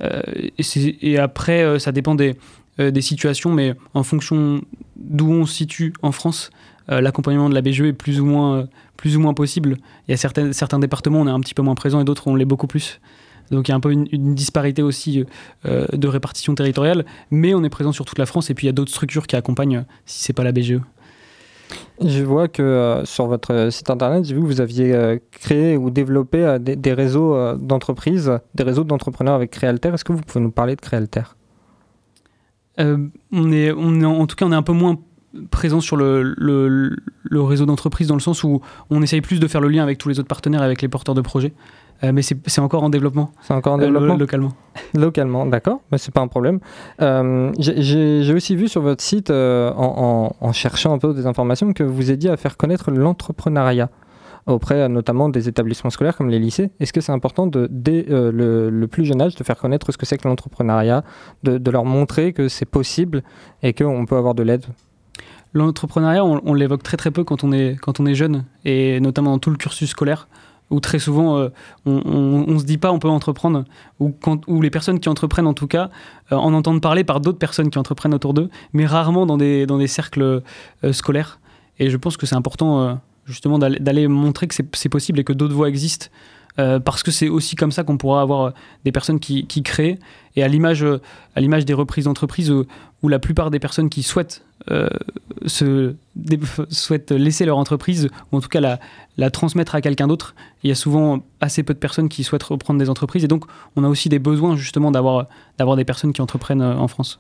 Et, 0.02 1.18
après, 1.18 1.80
ça 1.80 1.94
dépend 1.94 2.16
des, 2.16 2.36
des, 2.78 3.02
situations, 3.02 3.52
mais 3.52 3.74
en 3.94 4.04
fonction 4.04 4.62
d'où 4.98 5.32
on 5.32 5.46
se 5.46 5.54
situe 5.54 5.94
en 6.02 6.12
France, 6.12 6.50
l'accompagnement 6.90 7.48
de 7.48 7.54
la 7.54 7.62
BGE 7.62 7.84
est 7.84 7.94
plus 7.94 8.20
ou 8.20 8.26
moins, 8.26 8.68
plus 8.98 9.18
ou 9.18 9.20
moins 9.20 9.34
possible. 9.34 9.78
Il 10.08 10.12
y 10.12 10.14
a 10.14 10.18
certains, 10.18 10.54
certains 10.54 10.80
départements, 10.80 11.22
on 11.22 11.28
est 11.28 11.32
un 11.32 11.40
petit 11.40 11.54
peu 11.54 11.62
moins 11.62 11.76
présent 11.76 12.00
et 12.00 12.04
d'autres, 12.04 12.28
on 12.28 12.36
l'est 12.36 12.46
beaucoup 12.46 12.68
plus. 12.68 13.00
Donc 13.52 13.68
il 13.68 13.72
y 13.72 13.74
a 13.74 13.76
un 13.76 13.80
peu 13.80 13.92
une, 13.92 14.36
disparité 14.36 14.82
aussi 14.82 15.26
euh, 15.66 15.86
de 15.92 16.08
répartition 16.08 16.56
territoriale, 16.56 17.06
mais 17.32 17.54
on 17.54 17.64
est 17.64 17.70
présent 17.70 17.92
sur 17.92 18.06
toute 18.06 18.20
la 18.20 18.26
France 18.26 18.50
et 18.50 18.54
puis 18.54 18.66
il 18.66 18.70
y 18.70 18.70
a 18.70 18.74
d'autres 18.74 18.92
structures 18.92 19.28
qui 19.28 19.36
accompagnent 19.36 19.78
euh, 19.78 19.84
si 20.06 20.24
c'est 20.24 20.34
pas 20.34 20.44
la 20.44 20.52
BGE. 20.52 20.80
Je 22.02 22.24
vois 22.24 22.48
que 22.48 22.62
euh, 22.62 23.06
sur 23.06 23.28
votre 23.28 23.70
site 23.72 23.90
internet, 23.90 24.26
j'ai 24.26 24.36
vu 24.36 24.42
que 24.42 24.46
vous 24.46 24.62
aviez 24.62 25.20
créé 25.32 25.78
ou 25.78 25.90
développé 25.90 26.58
des, 26.60 26.94
réseaux 26.94 27.56
d'entreprises, 27.56 28.32
des 28.54 28.64
réseaux 28.64 28.84
d'entrepreneurs 28.84 29.36
avec 29.36 29.52
Créalter. 29.52 29.90
Est-ce 29.90 30.04
que 30.04 30.14
vous 30.14 30.22
pouvez 30.22 30.44
nous 30.44 30.52
parler 30.52 30.76
de 30.76 30.82
Créalter? 30.82 31.24
On, 32.78 33.52
est, 33.52 33.72
on 33.72 34.02
est, 34.02 34.06
en 34.06 34.26
tout 34.26 34.36
cas, 34.36 34.46
on 34.46 34.52
est 34.52 34.56
un 34.56 34.64
peu 34.64 34.74
moins 34.74 34.98
présent 35.50 35.82
sur 35.82 35.98
le, 35.98 36.36
le, 36.38 36.96
le 37.24 37.42
réseau 37.42 37.66
d'entreprises 37.66 38.08
dans 38.08 38.16
le 38.16 38.22
sens 38.22 38.44
où 38.44 38.62
on 38.90 39.02
essaye 39.02 39.22
plus 39.22 39.40
de 39.40 39.48
faire 39.48 39.62
le 39.62 39.70
lien 39.70 39.84
avec 39.84 39.98
tous 39.98 40.10
les 40.10 40.20
autres 40.20 40.28
partenaires, 40.28 40.62
avec 40.62 40.82
les 40.82 40.88
porteurs 40.88 41.16
de 41.16 41.22
projets. 41.22 41.54
Euh, 42.04 42.12
mais 42.12 42.22
c'est 42.22 42.60
encore 42.60 42.84
en 42.84 42.90
développement. 42.90 43.32
C'est 43.42 43.54
encore 43.54 43.74
en 43.74 43.80
euh, 43.80 43.86
développement 43.86 44.18
Localement. 44.18 44.52
Localement, 44.94 45.46
d'accord, 45.46 45.82
mais 45.92 45.98
c'est 45.98 46.14
pas 46.14 46.22
un 46.22 46.28
problème. 46.28 46.60
Euh, 47.02 47.52
j'ai 47.60 48.34
aussi 48.34 48.56
vu 48.56 48.68
sur 48.68 48.82
votre 48.82 49.04
site, 49.04 49.32
en, 49.32 50.36
en, 50.40 50.52
cherchant 50.54 50.94
un 50.94 50.98
peu 50.98 51.14
des 51.14 51.26
informations, 51.26 51.74
que 51.74 51.84
vous 51.84 52.12
aidiez 52.12 52.30
à 52.30 52.38
faire 52.38 52.58
connaître 52.58 52.92
l'entrepreneuriat 52.92 53.90
auprès 54.46 54.90
notamment 54.90 55.30
des 55.30 55.48
établissements 55.48 55.90
scolaires 55.90 56.18
comme 56.18 56.30
les 56.30 56.40
lycées. 56.40 56.72
Est-ce 56.82 56.92
que 56.92 57.00
c'est 57.00 57.14
important 57.14 57.48
de, 57.48 57.70
dès 57.72 58.06
le, 58.10 58.86
plus 58.88 59.06
jeune 59.06 59.22
âge 59.22 59.36
de 59.36 59.44
faire 59.46 59.58
connaître 59.58 59.90
ce 59.94 59.98
que 59.98 60.06
c'est 60.06 60.18
que 60.18 60.28
l'entrepreneuriat, 60.28 61.06
de, 61.44 61.58
de, 61.58 61.72
leur 61.72 61.86
montrer 61.86 62.34
que 62.34 62.50
c'est 62.50 62.66
possible 62.66 63.24
et 63.62 63.72
qu'on 63.72 64.06
peut 64.06 64.18
avoir 64.18 64.36
de 64.36 64.44
l'aide? 64.44 64.66
L'entrepreneuriat, 65.54 66.26
on, 66.26 66.54
l'évoque 66.54 66.82
très 66.82 66.98
très 66.98 67.12
peu 67.12 67.24
quand 67.24 67.44
on, 67.44 67.52
est, 67.52 67.78
quand 67.80 68.00
on 68.00 68.06
est 68.06 68.16
jeune, 68.16 68.44
et 68.66 69.00
notamment 69.00 69.32
dans 69.32 69.40
tout 69.40 69.52
le 69.52 69.58
cursus 69.58 69.90
scolaire 69.90 70.28
où 70.70 70.80
très 70.80 71.00
souvent 71.00 71.38
euh, 71.38 71.50
on, 71.86 72.46
ne 72.48 72.60
se 72.60 72.66
dit 72.66 72.78
pas 72.78 72.92
on 72.92 73.00
peut 73.00 73.10
entreprendre, 73.10 73.64
ou, 74.00 74.10
quand, 74.10 74.48
les 74.48 74.70
personnes 74.70 75.00
qui 75.00 75.10
entreprennent 75.10 75.48
en 75.48 75.54
tout 75.54 75.68
cas 75.68 75.90
euh, 76.32 76.36
en 76.36 76.54
entendent 76.54 76.82
parler 76.82 77.04
par 77.04 77.20
d'autres 77.20 77.38
personnes 77.38 77.70
qui 77.70 77.78
entreprennent 77.78 78.14
autour 78.14 78.34
d'eux, 78.34 78.50
mais 78.74 78.86
rarement 78.86 79.26
dans 79.26 79.38
des, 79.38 79.66
dans 79.66 79.78
des 79.78 79.88
cercles 79.88 80.42
euh, 80.84 80.94
scolaires. 80.94 81.40
Et 81.80 81.90
je 81.90 81.98
pense 81.98 82.18
que 82.18 82.26
c'est 82.26 82.36
important 82.36 83.00
justement 83.26 83.58
d'aller 83.58 84.08
montrer 84.08 84.48
que 84.48 84.54
c'est 84.54 84.90
possible 84.90 85.20
et 85.20 85.24
que 85.24 85.34
d'autres 85.34 85.56
voies 85.56 85.70
existent. 85.70 86.08
Parce 86.56 87.04
que 87.04 87.12
c'est 87.12 87.30
aussi 87.30 87.56
comme 87.56 87.72
ça 87.72 87.84
qu'on 87.84 87.98
pourra 87.98 88.22
avoir 88.22 88.54
des 88.86 88.92
personnes 88.92 89.20
qui, 89.20 89.64
créent. 89.64 90.00
Et 90.36 90.44
à 90.44 90.48
l'image 90.48 90.86
des 91.66 91.74
reprises 91.74 92.06
d'entreprise, 92.06 92.52
où, 92.52 93.10
la 93.10 93.20
plupart 93.20 93.52
des 93.52 93.60
personnes 93.60 93.90
qui 93.90 94.02
souhaitent 94.02 94.44
euh, 94.72 94.88
se, 95.46 95.94
souhaitent 96.70 97.12
laisser 97.12 97.46
leur 97.46 97.58
entreprise, 97.58 98.10
ou 98.32 98.38
en 98.38 98.42
tout 98.42 98.48
cas 98.48 98.80
la, 99.18 99.30
transmettre 99.30 99.76
à 99.76 99.82
quelqu'un 99.82 100.08
d'autre. 100.08 100.36
Il 100.64 100.70
y 100.70 100.72
a 100.72 100.76
souvent 100.76 101.20
assez 101.42 101.64
peu 101.64 101.74
de 101.74 101.80
personnes 101.80 102.08
qui 102.08 102.24
souhaitent 102.24 102.44
reprendre 102.44 102.80
des 102.80 102.90
entreprises, 102.90 103.26
et 103.26 103.28
donc 103.28 103.46
on 103.76 103.84
a 103.84 103.90
aussi 103.90 104.08
des 104.08 104.20
besoins 104.20 104.56
justement 104.56 104.92
d'avoir 104.92 105.28
des 105.76 105.86
personnes 105.86 106.14
qui 106.14 106.22
entreprennent 106.22 106.62
euh, 106.62 106.76
en 106.76 106.88
France. 106.88 107.20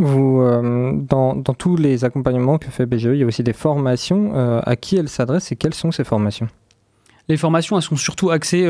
Euh, 0.00 0.92
dans, 0.94 1.36
dans, 1.36 1.54
tous 1.54 1.76
les 1.76 2.04
accompagnements 2.04 2.58
que 2.58 2.70
fait 2.70 2.86
BGE, 2.86 3.04
il 3.12 3.18
y 3.18 3.22
a 3.22 3.26
aussi 3.26 3.42
des 3.42 3.52
formations. 3.52 4.32
à 4.34 4.76
qui 4.76 4.96
elles 4.96 5.08
s'adressent 5.08 5.52
et 5.52 5.56
quelles 5.56 5.74
sont 5.74 5.92
ces 5.92 6.04
formations? 6.04 6.48
Les 7.28 7.36
formations, 7.36 7.76
elles 7.76 7.82
sont 7.82 7.96
surtout 7.96 8.30
axées 8.30 8.66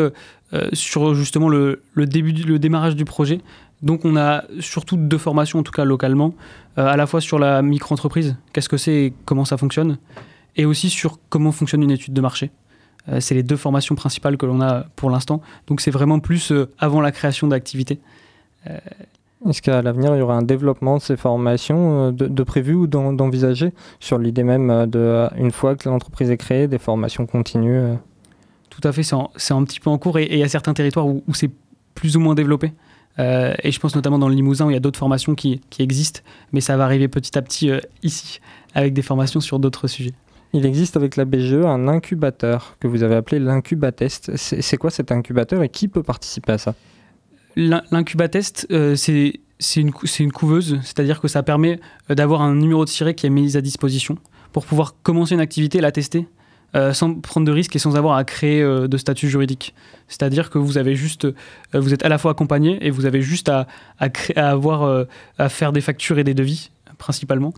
sur 0.72 1.14
justement 1.14 1.48
le, 1.48 1.80
début, 1.96 2.32
le 2.32 2.58
démarrage 2.60 2.94
du 2.94 3.04
projet. 3.04 3.40
Donc 3.84 4.06
on 4.06 4.16
a 4.16 4.44
surtout 4.60 4.96
deux 4.96 5.18
formations, 5.18 5.58
en 5.58 5.62
tout 5.62 5.70
cas 5.70 5.84
localement, 5.84 6.34
euh, 6.78 6.86
à 6.86 6.96
la 6.96 7.06
fois 7.06 7.20
sur 7.20 7.38
la 7.38 7.60
micro-entreprise, 7.60 8.36
qu'est-ce 8.52 8.70
que 8.70 8.78
c'est 8.78 8.94
et 8.94 9.14
comment 9.26 9.44
ça 9.44 9.58
fonctionne, 9.58 9.98
et 10.56 10.64
aussi 10.64 10.88
sur 10.88 11.18
comment 11.28 11.52
fonctionne 11.52 11.82
une 11.82 11.90
étude 11.90 12.14
de 12.14 12.20
marché. 12.22 12.50
Euh, 13.10 13.20
c'est 13.20 13.34
les 13.34 13.42
deux 13.42 13.56
formations 13.56 13.94
principales 13.94 14.38
que 14.38 14.46
l'on 14.46 14.62
a 14.62 14.86
pour 14.96 15.10
l'instant. 15.10 15.42
Donc 15.66 15.82
c'est 15.82 15.90
vraiment 15.90 16.18
plus 16.18 16.50
euh, 16.50 16.70
avant 16.78 17.02
la 17.02 17.12
création 17.12 17.46
d'activités. 17.46 18.00
Est-ce 19.46 19.60
qu'à 19.60 19.82
l'avenir, 19.82 20.14
il 20.14 20.20
y 20.20 20.22
aura 20.22 20.36
un 20.36 20.42
développement 20.42 20.96
de 20.96 21.02
ces 21.02 21.18
formations 21.18 22.10
de, 22.12 22.42
prévu 22.42 22.72
ou 22.72 22.86
d'envisager 22.86 23.74
sur 24.00 24.16
l'idée 24.16 24.42
même 24.42 24.86
de, 24.86 25.28
une 25.36 25.50
fois 25.50 25.76
que 25.76 25.86
l'entreprise 25.86 26.30
est 26.30 26.38
créée, 26.38 26.66
des 26.66 26.78
formations 26.78 27.26
continues 27.26 27.98
Tout 28.80 28.88
à 28.88 28.92
fait, 28.92 29.02
c'est 29.02 29.54
un 29.54 29.64
petit 29.64 29.80
peu 29.80 29.90
en 29.90 29.98
cours 29.98 30.18
et 30.18 30.28
il 30.30 30.38
y 30.38 30.42
a 30.42 30.48
certains 30.48 30.74
territoires 30.74 31.06
où 31.06 31.22
c'est 31.32 31.50
plus 31.94 32.16
ou 32.16 32.20
moins 32.20 32.34
développé. 32.34 32.72
Euh, 33.18 33.54
et 33.62 33.70
je 33.70 33.78
pense 33.78 33.94
notamment 33.94 34.18
dans 34.18 34.28
le 34.28 34.34
Limousin 34.34 34.66
où 34.66 34.70
il 34.70 34.74
y 34.74 34.76
a 34.76 34.80
d'autres 34.80 34.98
formations 34.98 35.34
qui, 35.34 35.60
qui, 35.70 35.82
existent, 35.82 36.20
mais 36.52 36.60
ça 36.60 36.76
va 36.76 36.84
arriver 36.84 37.08
petit 37.08 37.36
à 37.38 37.42
petit 37.42 37.70
euh, 37.70 37.80
ici, 38.02 38.40
avec 38.74 38.92
des 38.92 39.02
formations 39.02 39.40
sur 39.40 39.58
d'autres 39.58 39.86
sujets. 39.86 40.12
Il 40.52 40.66
existe 40.66 40.96
avec 40.96 41.16
la 41.16 41.24
BGE 41.24 41.64
un 41.64 41.88
incubateur 41.88 42.76
que 42.80 42.86
vous 42.86 43.02
avez 43.02 43.16
appelé 43.16 43.40
l'incubatest. 43.40 44.36
C'est 44.36 44.76
quoi 44.76 44.90
cet 44.90 45.10
incubateur 45.10 45.62
et 45.62 45.68
qui 45.68 45.88
peut 45.88 46.02
participer 46.02 46.52
à 46.52 46.58
ça? 46.58 46.74
L'incubatest, 47.56 48.66
euh, 48.70 48.94
c'est 48.94 49.40
une, 49.76 49.92
une, 50.18 50.32
couveuse, 50.32 50.78
c'est-à-dire 50.82 51.20
que 51.20 51.28
ça 51.28 51.42
permet 51.42 51.80
d'avoir 52.08 52.42
un 52.42 52.54
numéro 52.54 52.84
de 52.84 52.90
tiré 52.90 53.14
qui 53.14 53.26
est 53.26 53.30
mis 53.30 53.56
à 53.56 53.60
disposition 53.60 54.16
pour 54.52 54.64
pouvoir 54.64 54.94
commencer 55.02 55.34
une 55.34 55.40
activité 55.40 55.78
et 55.78 55.80
la 55.80 55.92
tester 55.92 56.28
euh, 56.74 56.92
sans 56.92 57.14
prendre 57.14 57.46
de 57.46 57.52
risques 57.52 57.76
et 57.76 57.78
sans 57.78 57.94
avoir 57.94 58.16
à 58.16 58.24
créer 58.24 58.60
euh, 58.60 58.88
de 58.88 58.96
statut 58.96 59.28
juridique. 59.28 59.74
C'est-à-dire 60.08 60.50
que 60.50 60.58
vous 60.58 60.76
avez 60.76 60.96
juste, 60.96 61.24
euh, 61.24 61.32
vous 61.74 61.94
êtes 61.94 62.04
à 62.04 62.08
la 62.08 62.18
fois 62.18 62.32
accompagné 62.32 62.84
et 62.84 62.90
vous 62.90 63.06
avez 63.06 63.22
juste 63.22 63.48
à, 63.48 63.66
avoir, 64.36 65.06
à 65.38 65.48
faire 65.48 65.72
des 65.72 65.80
factures 65.80 66.18
et 66.18 66.24
des 66.24 66.34
devis 66.34 66.70
principalement. 66.98 67.52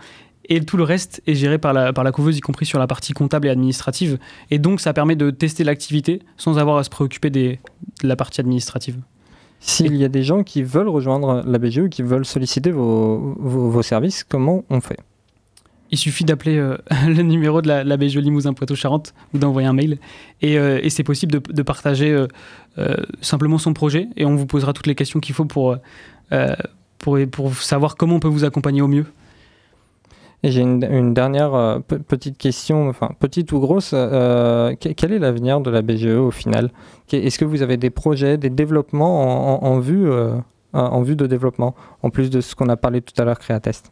Et 0.48 0.60
tout 0.60 0.76
le 0.76 0.84
reste 0.84 1.22
est 1.26 1.34
géré 1.34 1.58
par 1.58 1.72
la, 1.72 1.92
par 1.92 2.04
la 2.04 2.12
couveuse, 2.12 2.36
y 2.36 2.40
compris 2.40 2.66
sur 2.66 2.78
la 2.78 2.86
partie 2.86 3.12
comptable 3.12 3.48
et 3.48 3.50
administrative. 3.50 4.18
Et 4.50 4.58
donc, 4.58 4.80
ça 4.80 4.92
permet 4.92 5.16
de 5.16 5.30
tester 5.30 5.64
l'activité 5.64 6.22
sans 6.36 6.58
avoir 6.58 6.76
à 6.76 6.84
se 6.84 6.90
préoccuper 6.90 7.30
de 7.30 7.56
la 8.02 8.16
partie 8.16 8.40
administrative. 8.40 8.96
S'il 9.58 9.96
y 9.96 10.04
a 10.04 10.08
des 10.08 10.22
gens 10.22 10.42
qui 10.42 10.62
veulent 10.62 10.88
rejoindre 10.88 11.42
la 11.44 11.58
BGE, 11.58 11.88
qui 11.88 12.02
veulent 12.02 12.26
solliciter 12.26 12.70
vos, 12.70 13.34
vos 13.38 13.82
services, 13.82 14.22
comment 14.22 14.64
on 14.70 14.80
fait? 14.80 14.98
Il 15.96 15.98
suffit 15.98 16.24
d'appeler 16.24 16.58
euh, 16.58 16.76
le 17.06 17.22
numéro 17.22 17.62
de 17.62 17.68
la, 17.68 17.96
BGE 17.96 18.18
Limousin 18.18 18.52
Poitou-Charentes 18.52 19.14
ou 19.32 19.38
d'envoyer 19.38 19.66
un 19.66 19.72
mail. 19.72 19.98
Et, 20.42 20.58
euh, 20.58 20.86
c'est 20.90 21.04
possible 21.04 21.40
de, 21.40 21.62
partager 21.62 22.10
euh, 22.78 22.96
simplement 23.22 23.56
son 23.56 23.72
projet 23.72 24.08
et 24.16 24.26
on 24.26 24.36
vous 24.36 24.46
posera 24.46 24.74
toutes 24.74 24.86
les 24.86 24.94
questions 24.94 25.20
qu'il 25.20 25.34
faut 25.34 25.46
pour, 25.46 25.76
pour, 27.00 27.54
savoir 27.54 27.96
comment 27.96 28.16
on 28.16 28.20
peut 28.20 28.28
vous 28.28 28.44
accompagner 28.44 28.82
au 28.82 28.88
mieux. 28.88 29.06
J'ai 30.44 30.60
une, 30.60 31.14
dernière 31.14 31.80
petite 31.88 32.38
question, 32.38 32.88
enfin 32.88 33.10
petite 33.18 33.50
ou 33.52 33.58
grosse. 33.58 33.90
quel 33.90 35.12
est 35.12 35.18
l'avenir 35.18 35.60
de 35.60 35.70
la 35.70 35.82
BGE 35.82 36.06
au 36.06 36.30
final? 36.30 36.70
Est-ce 37.10 37.38
que 37.38 37.44
vous 37.44 37.62
avez 37.62 37.78
des 37.78 37.90
projets, 37.90 38.36
des 38.36 38.50
développements 38.50 39.58
en, 39.62 39.66
en, 39.66 39.72
en 39.72 39.78
vue, 39.80 40.08
en 40.72 41.02
vue 41.02 41.16
de 41.16 41.26
développement, 41.26 41.74
en 42.02 42.10
plus 42.10 42.30
de 42.30 42.40
ce 42.40 42.54
qu'on 42.54 42.68
a 42.68 42.76
parlé 42.76 43.00
tout 43.00 43.20
à 43.20 43.24
l'heure, 43.24 43.38
Créatest? 43.38 43.90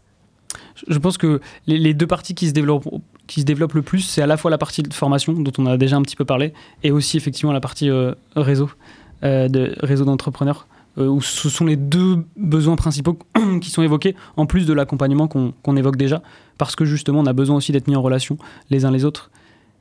Je 0.88 0.98
pense 0.98 1.18
que 1.18 1.40
les, 1.66 1.94
deux 1.94 2.06
parties 2.06 2.34
qui 2.34 2.48
se 2.48 2.52
développent 2.52 3.74
le 3.74 3.82
plus, 3.82 4.00
c'est 4.00 4.22
à 4.22 4.26
la 4.26 4.36
fois 4.36 4.50
la 4.50 4.58
partie 4.58 4.82
de 4.82 4.92
formation, 4.92 5.32
dont 5.32 5.52
on 5.58 5.66
a 5.66 5.76
déjà 5.76 5.96
un 5.96 6.02
petit 6.02 6.16
peu 6.16 6.24
parlé, 6.24 6.52
et 6.82 6.90
aussi 6.90 7.16
effectivement 7.16 7.52
la 7.52 7.60
partie 7.60 7.90
euh, 7.90 8.14
réseau, 8.36 8.70
euh, 9.22 9.48
de, 9.48 9.74
réseau 9.80 10.04
d'entrepreneurs, 10.04 10.66
euh, 10.98 11.06
où 11.06 11.20
ce 11.20 11.48
sont 11.48 11.64
les 11.64 11.76
deux 11.76 12.24
besoins 12.36 12.76
principaux 12.76 13.18
qui 13.60 13.70
sont 13.70 13.82
évoqués, 13.82 14.14
en 14.36 14.46
plus 14.46 14.66
de 14.66 14.72
l'accompagnement 14.72 15.28
qu'on 15.28 15.76
évoque 15.76 15.96
déjà, 15.96 16.22
parce 16.58 16.76
que 16.76 16.84
justement 16.84 17.20
on 17.20 17.26
a 17.26 17.32
besoin 17.32 17.56
aussi 17.56 17.72
d'être 17.72 17.88
mis 17.88 17.96
en 17.96 18.02
relation 18.02 18.38
les 18.70 18.84
uns 18.84 18.90
les 18.90 19.04
autres, 19.04 19.30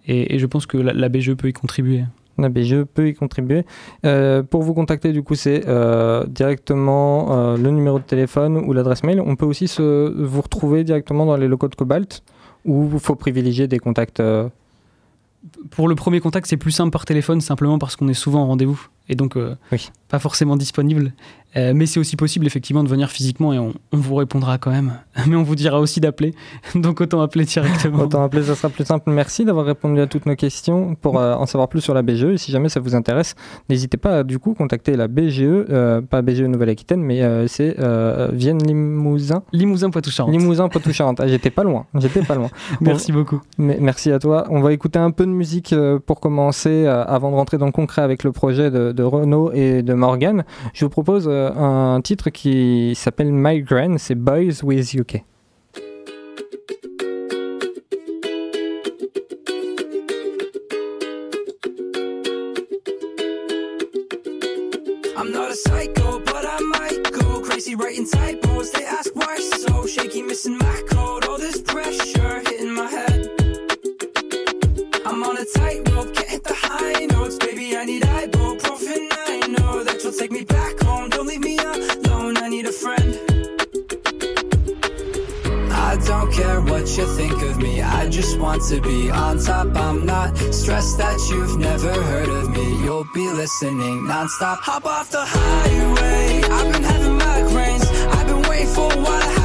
et, 0.05 0.35
et 0.35 0.39
je 0.39 0.45
pense 0.45 0.65
que 0.65 0.77
la, 0.77 0.93
la, 0.93 1.09
BGE 1.09 1.33
peut 1.33 1.47
y 1.47 1.53
contribuer. 1.53 2.03
La 2.37 2.49
BGE 2.49 2.83
peut 2.83 3.07
y 3.07 3.13
contribuer. 3.13 3.63
pour 4.49 4.63
vous 4.63 4.73
contacter, 4.73 5.13
du 5.13 5.23
coup, 5.23 5.35
c'est 5.35 5.65
directement 6.27 7.55
le 7.55 7.69
numéro 7.69 7.99
de 7.99 8.03
téléphone 8.03 8.57
ou 8.57 8.73
l'adresse 8.73 9.03
mail. 9.03 9.21
On 9.21 9.35
peut 9.35 9.45
aussi 9.45 9.65
vous 9.77 10.41
retrouver 10.41 10.83
directement 10.83 11.25
dans 11.25 11.37
les 11.37 11.47
locaux 11.47 11.67
de 11.67 11.75
Cobalt 11.75 12.23
ou 12.65 12.89
il 12.93 12.99
faut 12.99 13.15
privilégier 13.15 13.67
des 13.67 13.79
contacts 13.79 14.19
euh, 14.19 14.47
Pour 15.71 15.87
le 15.87 15.95
premier 15.95 16.19
contact, 16.19 16.47
c'est 16.47 16.57
plus 16.57 16.71
simple 16.71 16.91
par 16.91 17.05
téléphone, 17.05 17.41
simplement 17.41 17.79
parce 17.79 17.95
qu'on 17.95 18.07
est 18.07 18.13
souvent 18.13 18.43
en 18.43 18.47
rendez-vous 18.47 18.87
et 19.09 19.15
donc 19.15 19.35
euh, 19.35 19.55
oui. 19.71 19.89
pas 20.07 20.19
forcément 20.19 20.55
disponible. 20.55 21.13
Euh, 21.55 21.73
mais 21.75 21.85
c'est 21.85 21.99
aussi 21.99 22.15
possible 22.15 22.47
effectivement 22.47 22.83
de 22.83 22.89
venir 22.89 23.11
physiquement 23.11 23.53
et 23.53 23.59
on, 23.59 23.73
on, 23.91 23.97
vous 23.97 24.15
répondra 24.15 24.57
quand 24.57 24.71
même. 24.71 24.93
Mais 25.27 25.35
on 25.35 25.43
vous 25.43 25.55
dira 25.55 25.79
aussi 25.79 25.99
d'appeler, 25.99 26.33
donc 26.75 26.99
autant 26.99 27.21
appeler 27.21 27.45
directement. 27.45 28.03
autant 28.03 28.23
appeler, 28.23 28.43
ça 28.43 28.55
sera 28.55 28.69
plus 28.69 28.85
simple. 28.85 29.11
Merci 29.11 29.45
d'avoir 29.45 29.65
répondu 29.65 30.01
à 30.01 30.07
toutes 30.07 30.25
nos 30.25 30.35
questions. 30.35 30.95
Pour 30.95 31.19
euh, 31.19 31.35
en 31.35 31.45
savoir 31.45 31.69
plus 31.69 31.81
sur 31.81 31.93
la 31.93 32.01
BGE, 32.01 32.23
et 32.23 32.37
si 32.37 32.51
jamais 32.51 32.69
ça 32.69 32.79
vous 32.79 32.95
intéresse, 32.95 33.35
n'hésitez 33.69 33.97
pas 33.97 34.19
à 34.19 34.23
du 34.23 34.39
coup 34.39 34.55
contacter 34.55 34.95
la 34.95 35.07
BGE, 35.07 35.65
pas 36.09 36.21
BGE 36.21 36.41
Nouvelle-Aquitaine, 36.41 37.01
mais 37.01 37.47
c'est 37.47 37.75
Vienne 38.31 38.63
Limousin. 38.63 39.43
Limousin 39.51 39.89
Poitou-Charentes. 39.89 40.31
Limousin 40.31 40.69
Poitou-Charentes. 40.69 41.19
Ah, 41.19 41.27
j'étais 41.27 41.51
pas 41.51 41.63
loin. 41.63 41.85
J'étais 41.95 42.21
pas 42.21 42.35
loin. 42.35 42.49
merci 42.81 43.11
bon, 43.11 43.19
beaucoup. 43.19 43.41
Mais, 43.57 43.77
merci 43.79 44.11
à 44.11 44.19
toi. 44.19 44.45
On 44.49 44.61
va 44.61 44.73
écouter 44.73 44.99
un 44.99 45.11
peu 45.11 45.25
de 45.25 45.31
musique 45.31 45.75
pour 46.05 46.19
commencer, 46.19 46.87
avant 46.87 47.29
de 47.29 47.35
rentrer 47.35 47.57
dans 47.57 47.67
le 47.67 47.71
concret 47.71 48.01
avec 48.01 48.23
le 48.23 48.31
projet 48.31 48.71
de, 48.71 48.92
de 48.93 49.03
Renault 49.03 49.51
et 49.53 49.83
de 49.83 49.93
Morgan. 49.93 50.43
Je 50.73 50.85
vous 50.85 50.89
propose 50.89 51.27
un 51.27 51.99
titre 52.03 52.29
qui 52.29 52.93
s'appelle 52.95 53.31
Migraine, 53.31 53.97
c'est 53.97 54.15
Boys 54.15 54.63
with 54.63 54.93
UK. 54.93 55.23
I'm 65.15 65.31
not 65.31 65.51
a 65.51 65.55
psycho, 65.55 66.19
but 66.19 66.45
I 66.45 66.59
might 66.59 67.11
go 67.11 67.39
crazy 67.41 67.75
writing 67.75 68.05
typos. 68.05 68.71
They 68.71 68.83
ask 68.83 69.15
why 69.15 69.37
so 69.37 69.87
shaky, 69.87 70.21
missing 70.21 70.57
my 70.57 70.81
to 88.73 88.81
be 88.81 89.11
on 89.11 89.37
top. 89.37 89.67
I'm 89.75 90.05
not 90.05 90.35
stressed 90.51 90.97
that 90.97 91.17
you've 91.29 91.59
never 91.59 91.93
heard 91.93 92.29
of 92.29 92.49
me. 92.49 92.83
You'll 92.83 93.07
be 93.13 93.27
listening 93.29 94.07
nonstop. 94.07 94.57
Hop 94.61 94.85
off 94.85 95.11
the 95.11 95.23
highway. 95.23 96.41
I've 96.43 96.73
been 96.73 96.83
having 96.83 97.19
migraines. 97.19 97.85
I've 98.15 98.27
been 98.27 98.41
waiting 98.49 98.67
for 98.67 98.91
a 98.91 98.97
while. 98.97 99.42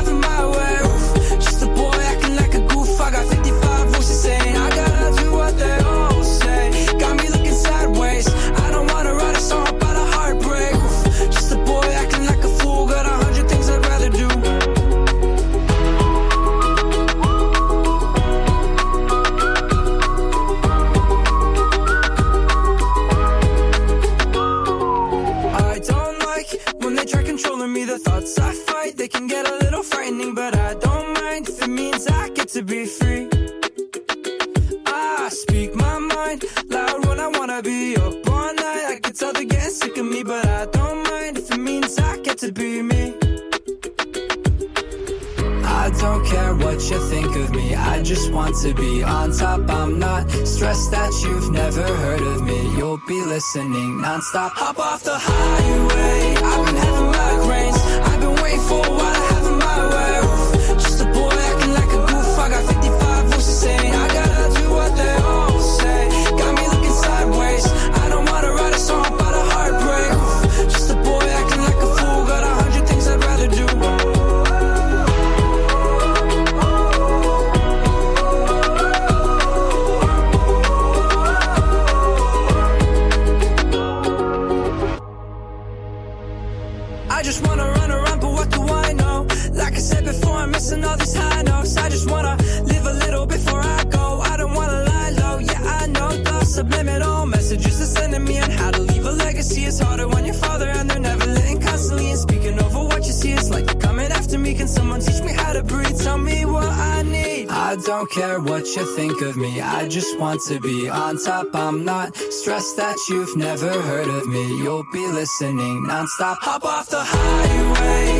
You 108.78 108.97
think 108.97 109.20
of 109.23 109.37
me. 109.37 109.61
I 109.61 109.88
just 109.88 110.18
want 110.18 110.40
to 110.49 110.61
be 110.61 110.88
on 110.88 111.18
top. 111.18 111.49
I'm 111.54 111.85
not 111.85 112.16
stressed 112.16 112.76
that 112.76 112.97
you've 113.08 113.37
never 113.37 113.70
heard 113.70 114.08
of 114.08 114.26
me. 114.26 114.47
You'll 114.62 114.87
be 114.92 115.06
listening 115.06 115.85
nonstop. 115.88 116.37
Hop 116.40 116.64
off 116.64 116.88
the 116.88 117.02
highway. 117.02 118.17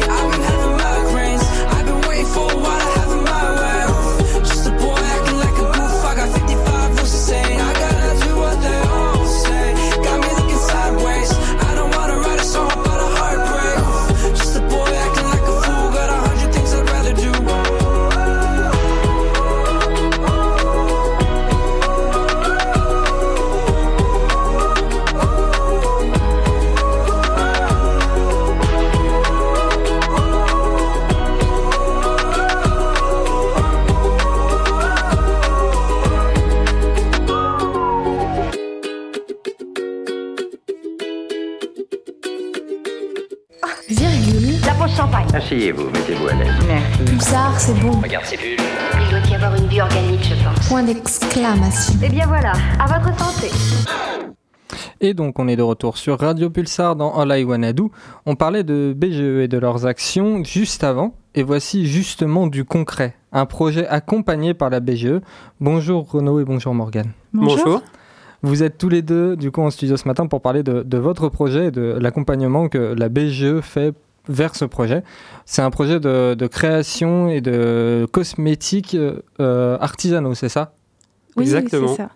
Et 55.09 55.15
donc 55.15 55.39
on 55.39 55.49
est 55.49 55.57
de 55.57 55.63
retour 55.63 55.97
sur 55.97 56.19
Radio 56.21 56.51
Pulsar 56.51 56.95
dans 56.95 57.19
All 57.19 57.33
I 57.41 57.43
Wanna 57.43 57.73
Do. 57.73 57.91
On 58.27 58.35
parlait 58.35 58.63
de 58.63 58.95
BGE 58.95 59.41
et 59.41 59.49
de 59.49 59.57
leurs 59.57 59.87
actions 59.87 60.45
juste 60.45 60.85
avant, 60.85 61.15
et 61.35 61.43
voici 61.43 61.87
justement 61.87 62.47
du 62.47 62.67
concret, 62.67 63.17
un 63.33 63.47
projet 63.47 63.87
accompagné 63.89 64.53
par 64.53 64.69
la 64.69 64.81
BGE. 64.81 65.23
Bonjour 65.61 66.11
Renaud 66.11 66.41
et 66.41 66.45
bonjour 66.45 66.75
Morgane. 66.75 67.13
Bonjour. 67.33 67.81
Vous 68.43 68.63
êtes 68.63 68.77
tous 68.77 68.91
les 68.91 69.01
deux 69.01 69.35
du 69.35 69.51
coup 69.51 69.63
en 69.63 69.71
studio 69.71 69.97
ce 69.97 70.07
matin 70.07 70.27
pour 70.27 70.43
parler 70.43 70.63
de, 70.63 70.83
de 70.83 70.99
votre 70.99 71.31
projet 71.31 71.69
et 71.69 71.71
de 71.71 71.97
l'accompagnement 71.99 72.69
que 72.69 72.95
la 72.95 73.09
BGE 73.09 73.61
fait 73.63 73.95
vers 74.29 74.57
ce 74.57 74.67
projet. 74.67 75.03
C'est 75.47 75.63
un 75.63 75.71
projet 75.71 76.01
de, 76.01 76.35
de 76.35 76.47
création 76.47 77.31
et 77.31 77.41
de 77.41 78.07
cosmétiques 78.13 78.95
euh, 79.41 79.79
artisanaux, 79.81 80.35
c'est 80.35 80.51
ça? 80.51 80.75
Oui, 81.35 81.45
Exactement. 81.45 81.89
c'est 81.89 82.03
ça. 82.03 82.11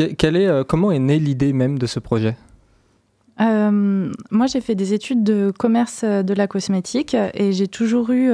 Est, 0.00 0.24
euh, 0.24 0.64
Comment 0.64 0.92
est 0.92 0.98
née 0.98 1.18
l'idée 1.18 1.52
même 1.52 1.78
de 1.78 1.86
ce 1.86 1.98
projet? 1.98 2.36
Euh, 3.40 4.10
moi, 4.30 4.46
j'ai 4.46 4.60
fait 4.60 4.74
des 4.74 4.94
études 4.94 5.22
de 5.22 5.52
commerce 5.56 6.02
euh, 6.04 6.22
de 6.22 6.34
la 6.34 6.46
cosmétique 6.46 7.16
et 7.34 7.52
j'ai 7.52 7.68
toujours 7.68 8.10
eu 8.10 8.30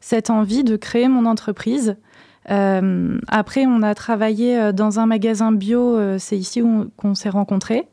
cette 0.00 0.30
envie 0.30 0.64
de 0.64 0.76
créer 0.76 1.08
mon 1.08 1.26
entreprise. 1.26 1.96
Après, 2.46 3.66
on 3.66 3.82
a 3.82 3.94
travaillé 3.94 4.72
dans 4.72 4.98
un 4.98 5.06
magasin 5.06 5.52
bio, 5.52 6.18
c'est 6.18 6.36
ici 6.36 6.62
qu'on 6.96 7.14
s'est 7.14 7.28
rencontrés. 7.28 7.86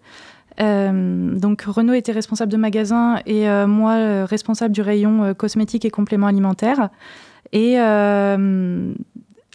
Donc 0.57 1.61
Renaud 1.61 1.93
était 1.93 2.11
responsable 2.11 2.51
de 2.51 2.57
magasin 2.57 3.19
et 3.27 3.47
moi 3.67 4.25
responsable 4.25 4.73
du 4.73 4.81
rayon 4.81 5.35
cosmétique 5.35 5.85
et 5.85 5.91
compléments 5.91 6.27
alimentaires. 6.27 6.89
Et 7.51 7.77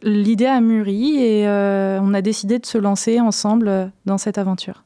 l'idée 0.04 0.46
a 0.46 0.60
mûri 0.60 1.16
et 1.16 1.48
euh, 1.48 1.98
on 2.00 2.14
a 2.14 2.22
décidé 2.22 2.58
de 2.58 2.66
se 2.66 2.78
lancer 2.78 3.20
ensemble 3.20 3.68
euh, 3.68 3.86
dans 4.06 4.18
cette 4.18 4.38
aventure. 4.38 4.84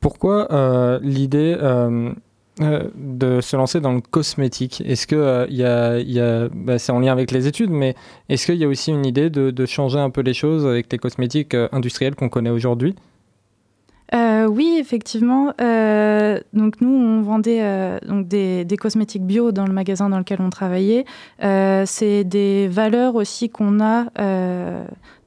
Pourquoi 0.00 0.52
euh, 0.52 0.98
l'idée 1.02 1.56
de 2.58 3.40
se 3.40 3.56
lancer 3.56 3.80
dans 3.80 3.92
le 3.92 4.00
cosmétique? 4.00 4.82
Est-ce 4.86 5.06
que 5.06 5.46
il 5.48 5.56
y 5.56 5.64
a, 5.64 6.48
bah, 6.54 6.78
c'est 6.78 6.92
en 6.92 7.00
lien 7.00 7.12
avec 7.12 7.30
les 7.30 7.46
études, 7.46 7.70
mais 7.70 7.94
est-ce 8.28 8.46
qu'il 8.46 8.56
y 8.56 8.64
a 8.64 8.68
aussi 8.68 8.90
une 8.90 9.04
idée 9.04 9.30
de, 9.30 9.50
de 9.50 9.66
changer 9.66 9.98
un 9.98 10.10
peu 10.10 10.20
les 10.20 10.34
choses 10.34 10.66
avec 10.66 10.92
les 10.92 10.98
cosmétiques 10.98 11.56
industriels 11.72 12.14
qu'on 12.14 12.28
connaît 12.28 12.50
aujourd'hui? 12.50 12.94
Euh, 14.14 14.46
oui, 14.46 14.76
effectivement. 14.78 15.52
Euh, 15.60 16.38
donc 16.52 16.80
nous, 16.80 16.90
on 16.90 17.22
vendait 17.22 17.58
euh, 17.62 17.98
donc 18.06 18.28
des, 18.28 18.66
cosmétiques 18.78 19.24
bio 19.24 19.52
dans 19.52 19.66
le 19.66 19.72
magasin 19.72 20.08
dans 20.08 20.18
lequel 20.18 20.40
on 20.40 20.50
travaillait. 20.50 21.04
C'est 21.40 22.24
des 22.24 22.68
valeurs 22.68 23.14
aussi 23.16 23.50
qu'on 23.50 23.80
a 23.80 24.06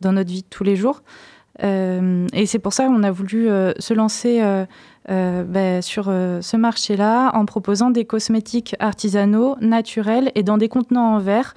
dans 0.02 0.12
notre 0.12 0.30
vie 0.30 0.42
de 0.42 0.48
tous 0.50 0.64
les 0.64 0.76
jours. 0.76 1.02
Et 1.62 2.46
c'est 2.46 2.60
pour 2.60 2.74
ça 2.74 2.86
qu'on 2.86 3.04
a 3.04 3.12
voulu 3.12 3.48
se 3.80 3.94
lancer 3.94 4.42
ben, 5.08 5.82
sur 5.82 6.06
ce 6.06 6.58
marché-là 6.58 7.32
en 7.36 7.46
proposant 7.46 7.90
des 7.90 8.06
cosmétiques 8.06 8.76
artisanaux, 8.80 9.58
naturels 9.60 10.32
et 10.36 10.44
dans 10.44 10.58
des 10.58 10.70
contenants 10.70 11.16
en 11.16 11.20
verre 11.20 11.54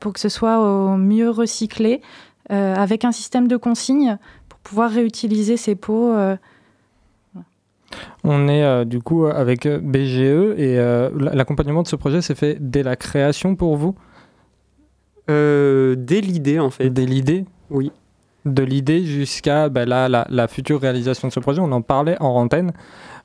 pour 0.00 0.12
que 0.12 0.20
ce 0.20 0.28
soit 0.28 0.60
au 0.60 0.96
mieux 0.96 1.30
recyclé, 1.30 2.02
avec 2.50 3.04
un 3.04 3.12
système 3.12 3.48
de 3.48 3.56
consigne 3.56 4.18
pour 4.48 4.60
pouvoir 4.60 4.90
réutiliser 4.90 5.56
ces 5.56 5.74
pots. 5.74 6.14
Euh, 7.94 7.98
On 8.24 8.48
est 8.48 8.62
euh, 8.62 8.84
du 8.84 9.00
coup 9.00 9.26
avec 9.26 9.66
euh, 9.66 9.78
BGE 9.82 10.54
et 10.58 10.78
euh, 10.78 11.10
l'accompagnement 11.32 11.82
de 11.82 11.88
ce 11.88 11.96
projet 11.96 12.22
s'est 12.22 12.34
fait 12.34 12.56
dès 12.60 12.82
la 12.82 12.96
création 12.96 13.56
pour 13.56 13.76
vous? 13.76 13.94
Euh, 15.30 15.94
dès 15.96 16.20
l'idée, 16.20 16.58
en 16.58 16.70
fait. 16.70 16.90
Dès 16.90 17.06
l'idée? 17.06 17.44
Oui. 17.70 17.92
De 18.44 18.64
l'idée 18.64 19.04
jusqu'à 19.04 19.68
bah, 19.68 19.84
la, 19.86 20.08
la 20.28 20.48
future 20.48 20.80
réalisation 20.80 21.28
de 21.28 21.32
ce 21.32 21.38
projet, 21.38 21.60
on 21.60 21.70
en 21.70 21.80
parlait 21.80 22.16
en 22.20 22.30
antenne. 22.30 22.72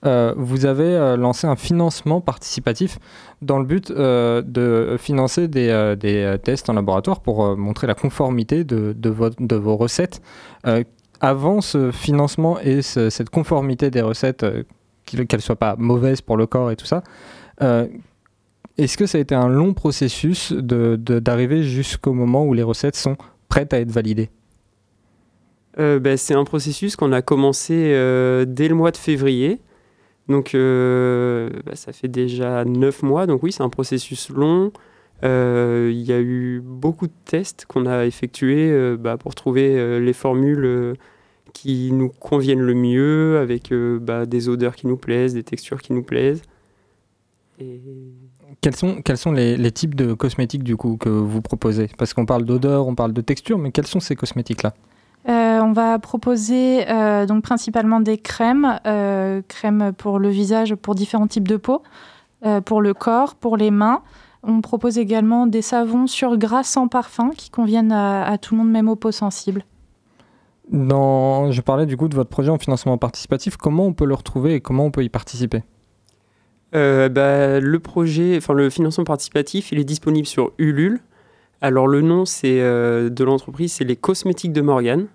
Euh, 0.05 0.31
vous 0.37 0.67
avez 0.67 0.83
euh, 0.83 1.17
lancé 1.17 1.47
un 1.47 1.55
financement 1.55 2.21
participatif 2.21 2.99
dans 3.41 3.57
le 3.57 3.65
but 3.65 3.89
euh, 3.89 4.43
de 4.45 4.95
financer 4.99 5.47
des, 5.47 5.69
euh, 5.69 5.95
des, 5.95 6.17
euh, 6.21 6.37
tests 6.37 6.69
en 6.69 6.73
laboratoire 6.73 7.21
pour 7.21 7.43
euh, 7.43 7.55
montrer 7.55 7.87
la 7.87 7.95
conformité 7.95 8.63
de, 8.63 8.93
de, 8.95 9.09
vo- 9.09 9.31
de 9.39 9.55
vos 9.55 9.75
recettes. 9.75 10.21
Avant 11.19 11.61
ce 11.61 11.91
financement 11.91 12.59
et 12.59 12.81
ce- 12.81 13.09
cette 13.09 13.29
conformité 13.29 13.89
des 13.89 14.01
recettes, 14.01 14.43
euh, 14.43 14.63
qu'elles 15.05 15.25
ne 15.31 15.37
soient 15.39 15.55
pas 15.55 15.75
mauvaises 15.77 16.21
pour 16.21 16.37
le 16.37 16.45
corps 16.45 16.69
et 16.71 16.75
tout 16.75 16.85
ça, 16.85 17.03
euh, 17.61 17.87
est-ce 18.77 18.97
que 18.97 19.05
ça 19.05 19.17
a 19.17 19.21
été 19.21 19.33
un 19.33 19.47
long 19.47 19.73
processus 19.73 20.51
de- 20.53 20.95
de- 20.99 21.19
d'arriver 21.19 21.63
jusqu'au 21.63 22.13
moment 22.13 22.45
où 22.45 22.53
les 22.53 22.63
recettes 22.63 22.95
sont 22.95 23.17
prêtes 23.49 23.73
à 23.73 23.79
être 23.79 23.91
validées? 23.91 24.29
Euh, 25.79 25.99
ben, 25.99 26.17
c'est 26.17 26.33
un 26.33 26.43
processus 26.43 26.95
qu'on 26.95 27.11
a 27.11 27.21
commencé 27.21 27.73
euh, 27.93 28.45
dès 28.47 28.67
le 28.67 28.75
mois 28.75 28.91
de 28.91 28.97
février. 28.97 29.59
Donc, 30.27 30.53
bah, 30.53 31.75
ça 31.75 31.93
fait 31.93 32.09
déjà 32.09 32.65
neuf 32.65 33.01
mois. 33.01 33.27
Donc, 33.27 33.43
oui, 33.43 33.51
c'est 33.53 33.63
un 33.63 33.69
processus 33.69 34.29
long. 34.29 34.71
Euh, 35.23 35.89
Il 35.91 36.01
y 36.01 36.13
a 36.13 36.19
eu 36.19 36.61
beaucoup 36.63 37.07
de 37.07 37.13
tests 37.25 37.65
qu'on 37.65 37.85
a 37.85 38.05
effectués 38.05 38.71
euh, 38.71 38.97
bah, 38.97 39.17
pour 39.17 39.35
trouver 39.35 39.77
euh, 39.77 39.99
les 39.99 40.13
formules 40.13 40.95
qui 41.53 41.91
nous 41.91 42.09
conviennent 42.09 42.61
le 42.61 42.75
mieux, 42.75 43.39
avec 43.39 43.71
euh, 43.71 43.99
bah, 43.99 44.25
des 44.25 44.47
odeurs 44.47 44.75
qui 44.75 44.85
nous 44.85 44.97
plaisent, 44.97 45.33
des 45.33 45.43
textures 45.43 45.81
qui 45.81 45.93
nous 45.93 46.03
plaisent. 46.03 46.43
Et... 47.59 47.81
Quels 48.61 48.75
sont, 48.75 49.01
quels 49.01 49.17
sont 49.17 49.31
les, 49.31 49.57
les 49.57 49.71
types 49.71 49.95
de 49.95 50.13
cosmétiques 50.13 50.63
du 50.63 50.75
coup 50.77 50.97
que 50.97 51.09
vous 51.09 51.41
proposez? 51.41 51.89
Parce 51.97 52.13
qu'on 52.13 52.25
parle 52.25 52.43
d'odeur, 52.43 52.87
on 52.87 52.95
parle 52.95 53.13
de 53.13 53.21
texture, 53.21 53.57
mais 53.57 53.71
quels 53.71 53.87
sont 53.87 53.99
ces 53.99 54.15
cosmétiques-là? 54.15 54.73
Euh, 55.27 55.59
on 55.61 55.73
va 55.73 55.99
proposer 55.99 56.89
euh, 56.89 57.25
donc 57.25 57.43
principalement 57.43 57.99
des 57.99 58.17
crèmes, 58.17 58.79
euh, 58.85 59.41
crèmes 59.47 59.91
pour 59.97 60.19
le 60.19 60.29
visage, 60.29 60.75
pour 60.75 60.95
différents 60.95 61.27
types 61.27 61.47
de 61.47 61.57
peau, 61.57 61.81
euh, 62.45 62.61
pour 62.61 62.81
le 62.81 62.93
corps, 62.93 63.35
pour 63.35 63.57
les 63.57 63.71
mains. 63.71 64.01
On 64.43 64.61
propose 64.61 64.97
également 64.97 65.47
des 65.47 65.61
savons 65.61 66.07
sur 66.07 66.37
gras 66.37 66.63
sans 66.63 66.87
parfum 66.87 67.31
qui 67.35 67.49
conviennent 67.49 67.91
à, 67.91 68.23
à 68.25 68.37
tout 68.37 68.55
le 68.55 68.59
monde, 68.61 68.71
même 68.71 68.87
aux 68.87 68.95
peaux 68.95 69.11
sensibles. 69.11 69.63
Dans, 70.71 71.51
Je 71.51 71.61
parlais 71.61 71.85
du 71.85 71.97
coup 71.97 72.07
de 72.07 72.15
votre 72.15 72.29
projet 72.29 72.49
en 72.49 72.57
financement 72.57 72.97
participatif. 72.97 73.57
Comment 73.57 73.85
on 73.85 73.93
peut 73.93 74.05
le 74.05 74.13
retrouver 74.13 74.55
et 74.55 74.61
comment 74.61 74.85
on 74.85 74.91
peut 74.91 75.03
y 75.03 75.09
participer? 75.09 75.63
Euh, 76.75 77.07
bah, 77.07 77.59
le 77.61 77.79
projet, 77.79 78.35
enfin 78.37 78.53
le 78.53 78.69
financement 78.69 79.05
participatif, 79.05 79.71
il 79.71 79.79
est 79.79 79.85
disponible 79.85 80.27
sur 80.27 80.51
Ulule. 80.57 80.99
Alors 81.61 81.87
le 81.87 82.01
nom 82.01 82.25
c'est 82.25 82.59
euh, 82.59 83.09
de 83.09 83.23
l'entreprise, 83.23 83.71
c'est 83.73 83.85
les 83.85 83.95
cosmétiques 83.95 84.51
de 84.53 84.61
Morgane. 84.61 85.07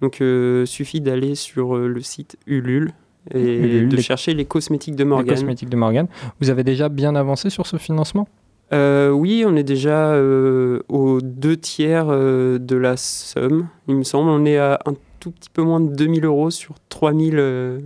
Donc 0.00 0.20
euh, 0.20 0.66
suffit 0.66 1.00
d'aller 1.00 1.36
sur 1.36 1.76
euh, 1.76 1.86
le 1.86 2.00
site 2.00 2.36
Ulule 2.46 2.92
et 3.32 3.38
Ulule, 3.58 3.88
de 3.90 3.96
les- 3.96 4.02
chercher 4.02 4.34
les 4.34 4.44
cosmétiques 4.44 4.96
de 4.96 5.04
Les 5.04 5.08
Morgane. 5.08 5.28
cosmétiques 5.36 5.68
de 5.68 5.76
Morgane. 5.76 6.08
Vous 6.40 6.50
avez 6.50 6.64
déjà 6.64 6.88
bien 6.88 7.14
avancé 7.14 7.48
sur 7.50 7.66
ce 7.66 7.76
financement? 7.76 8.26
Euh, 8.72 9.10
oui, 9.10 9.44
on 9.46 9.56
est 9.56 9.64
déjà 9.64 10.12
euh, 10.12 10.80
aux 10.88 11.20
deux 11.20 11.56
tiers 11.56 12.06
euh, 12.08 12.58
de 12.58 12.76
la 12.76 12.96
somme, 12.96 13.66
il 13.88 13.96
me 13.96 14.04
semble. 14.04 14.30
On 14.30 14.44
est 14.44 14.58
à 14.58 14.78
un 14.86 14.94
tout 15.18 15.32
petit 15.32 15.50
peu 15.50 15.62
moins 15.62 15.80
de 15.80 15.92
2000 15.94 16.24
euros 16.24 16.50
sur 16.50 16.76
3000 16.88 17.34
euh, 17.38 17.80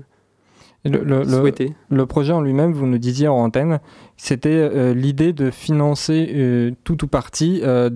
Et 0.85 0.91
le, 0.91 1.03
le- 1.03 1.25
souhaités. 1.25 1.73
le 1.89 2.05
projet 2.07 2.33
en 2.35 2.43
lui-même, 2.43 2.73
vous 2.73 2.87
nous 2.87 2.99
disiez 2.99 3.29
en 3.29 3.37
antenne, 3.37 3.81
c'était 4.19 4.93
l'idée 4.95 5.33
de 5.33 5.51
financer 5.51 6.75
tout 6.85 7.03
ou 7.03 7.09
partie 7.09 7.61
de, 7.63 7.89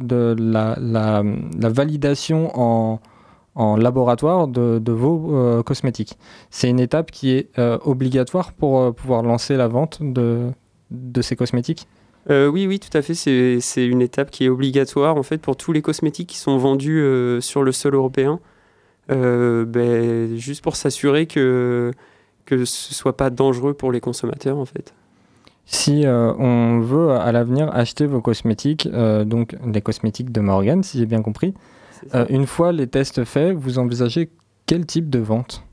de 0.00 0.36
la, 0.38 0.76
la- 0.80 1.22
la 1.58 1.68
validation 1.70 2.50
en, 2.54 3.00
en 3.54 3.76
laboratoire 3.76 4.46
de, 4.48 4.78
de 4.78 4.92
vos 4.92 5.34
euh, 5.34 5.62
cosmétiques. 5.62 6.18
C'est 6.50 6.68
une 6.68 6.78
étape 6.80 7.10
qui 7.10 7.30
est 7.30 7.48
euh, 7.58 7.78
obligatoire 7.84 8.52
pour 8.52 8.80
euh, 8.80 8.92
pouvoir 8.92 9.22
lancer 9.22 9.56
la 9.56 9.66
vente 9.66 9.98
de, 10.02 10.50
de 10.90 11.22
ces 11.22 11.34
cosmétiques? 11.34 11.88
Euh, 12.30 12.48
oui, 12.48 12.66
oui, 12.66 12.78
tout 12.78 12.96
à 12.96 13.02
fait. 13.02 13.14
C'est 13.14 13.86
une 13.86 14.02
étape 14.02 14.30
qui 14.30 14.44
est 14.44 14.48
obligatoire 14.48 15.16
en 15.16 15.22
fait 15.22 15.38
pour 15.38 15.56
tous 15.56 15.72
les 15.72 15.82
cosmétiques 15.82 16.28
qui 16.28 16.38
sont 16.38 16.58
vendus 16.58 17.00
euh, 17.00 17.40
sur 17.40 17.62
le 17.62 17.72
sol 17.72 17.94
européen. 17.94 18.40
Euh, 19.10 19.64
ben, 19.64 20.36
juste 20.36 20.62
pour 20.62 20.76
s'assurer 20.76 21.26
que 21.26 21.92
que 22.44 22.64
ce 22.64 22.94
soit 22.94 23.16
pas 23.16 23.30
dangereux 23.30 23.74
pour 23.74 23.92
les 23.92 24.00
consommateurs 24.00 24.58
en 24.58 24.64
fait. 24.64 24.94
Si 25.64 26.04
on 26.06 26.80
veut 26.80 27.10
à 27.10 27.30
l'avenir 27.30 27.70
acheter 27.74 28.06
vos 28.06 28.22
cosmétiques, 28.22 28.88
donc 29.26 29.54
les 29.66 29.82
cosmétiques 29.82 30.32
de 30.32 30.40
Morgan, 30.40 30.82
si 30.82 30.96
j'ai 30.96 31.04
bien 31.04 31.20
compris, 31.20 31.52
une 32.30 32.46
fois 32.46 32.72
les 32.72 32.86
tests 32.86 33.24
faits, 33.24 33.54
vous 33.54 33.78
envisagez 33.78 34.30
quel 34.64 34.86
type 34.86 35.10
de 35.10 35.18
vente? 35.18 35.67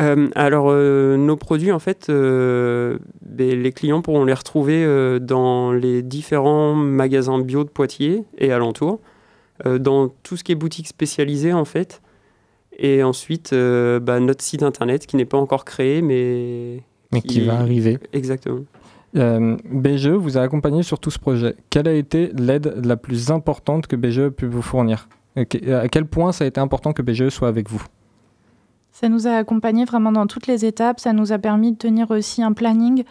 Euh, 0.00 0.28
alors 0.34 0.66
euh, 0.68 1.16
nos 1.16 1.36
produits 1.36 1.72
en 1.72 1.78
fait, 1.78 2.08
euh, 2.08 2.98
ben, 3.22 3.62
les 3.62 3.72
clients 3.72 4.02
pourront 4.02 4.24
les 4.24 4.32
retrouver 4.32 4.86
dans 5.20 5.72
les 5.72 6.02
différents 6.02 6.74
magasins 6.74 7.38
bio 7.40 7.64
de 7.64 7.68
Poitiers 7.68 8.24
et 8.38 8.52
alentours, 8.52 9.00
dans 9.64 10.08
tout 10.08 10.36
ce 10.36 10.44
qui 10.44 10.52
est 10.52 10.56
boutique 10.56 10.88
spécialisée 10.88 11.52
en 11.52 11.64
fait. 11.64 12.00
Et 12.78 13.02
ensuite, 13.02 13.52
bah, 13.52 14.20
notre 14.20 14.42
site 14.42 14.62
internet 14.62 15.06
qui 15.06 15.16
n'est 15.16 15.26
pas 15.26 15.38
encore 15.38 15.64
créé, 15.64 16.00
mais 16.00 16.82
mais 17.12 17.20
qui 17.20 17.40
va 17.40 17.58
arriver 17.58 17.98
Exactement. 18.12 18.64
Euh, 19.16 19.56
BGE 19.64 20.08
vous 20.08 20.38
a 20.38 20.42
accompagné 20.42 20.82
sur 20.82 20.98
tout 20.98 21.10
ce 21.10 21.18
projet. 21.18 21.56
Quelle 21.68 21.88
a 21.88 21.92
été 21.92 22.30
l'aide 22.38 22.80
la 22.84 22.96
plus 22.96 23.30
importante 23.30 23.86
que 23.86 23.96
BGE 23.96 24.20
a 24.20 24.30
pu 24.30 24.46
vous 24.46 24.62
fournir? 24.62 25.08
À 25.36 25.44
quel 25.88 26.06
point 26.06 26.32
ça 26.32 26.44
a 26.44 26.46
été 26.46 26.60
important 26.60 26.92
que 26.92 27.02
BGE 27.02 27.28
soit 27.28 27.48
avec 27.48 27.68
vous? 27.68 27.84
Ça 29.00 29.08
nous 29.08 29.26
a 29.26 29.30
accompagnés 29.30 29.86
vraiment 29.86 30.12
dans 30.12 30.26
toutes 30.26 30.46
les 30.46 30.66
étapes. 30.66 31.00
Ça 31.00 31.14
nous 31.14 31.32
a 31.32 31.38
permis 31.38 31.72
de 31.72 31.78
tenir 31.78 32.10
aussi 32.10 32.42
un 32.42 32.52
planning 32.52 33.04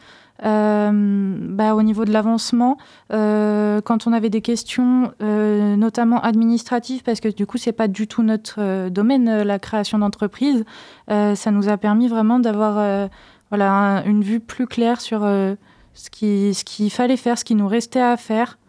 euh, 0.45 0.91
bah, 0.93 1.73
au 1.73 1.82
niveau 1.82 2.06
de 2.06 2.13
l'avancement, 2.13 2.78
euh, 3.12 3.82
quand 3.82 4.06
on 4.06 4.13
avait 4.13 4.30
des 4.30 4.41
questions, 4.41 5.12
euh, 5.23 5.75
notamment 5.75 6.21
administratives, 6.21 7.02
parce 7.02 7.19
que 7.19 7.28
du 7.28 7.47
coup, 7.47 7.58
c'est 7.58 7.71
pas 7.71 7.88
du 7.88 8.06
tout 8.06 8.21
notre 8.21 8.89
domaine, 8.89 9.41
la 9.41 9.58
création 9.58 9.97
d'entreprise, 9.97 10.63
ça 11.08 11.52
nous 11.52 11.69
a 11.69 11.78
permis 11.78 12.08
vraiment 12.08 12.38
d'avoir 12.38 13.10
voilà, 13.49 14.04
une 14.06 14.21
vue 14.21 14.39
plus 14.39 14.67
claire 14.67 15.02
sur 15.02 15.21
ce 15.21 16.10
qu'il 16.12 16.54
ce 16.54 16.63
qu'il 16.63 16.91
fallait 16.91 17.17
faire, 17.17 17.39
ce 17.39 17.43
qui 17.43 17.56
nous 17.56 17.67
restait 17.67 17.99
à 17.99 18.15
faire. 18.15 18.60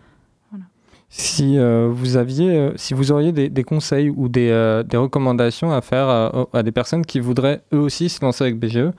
Si 1.13 1.59
vous 1.59 2.17
aviez, 2.17 2.71
si 2.77 2.95
vous 2.95 3.11
auriez 3.11 3.33
des, 3.33 3.65
conseils 3.65 4.11
ou 4.11 4.29
des, 4.29 4.83
des, 4.87 4.97
recommandations 4.97 5.73
à 5.73 5.81
faire 5.81 6.09
à, 6.09 6.63
des 6.63 6.71
personnes 6.71 7.05
qui 7.05 7.19
voudraient 7.19 7.63
eux 7.75 7.81
aussi 7.81 8.09
se 8.09 8.25
lancer 8.25 8.45
avec 8.45 8.61
BGE, 8.61 8.93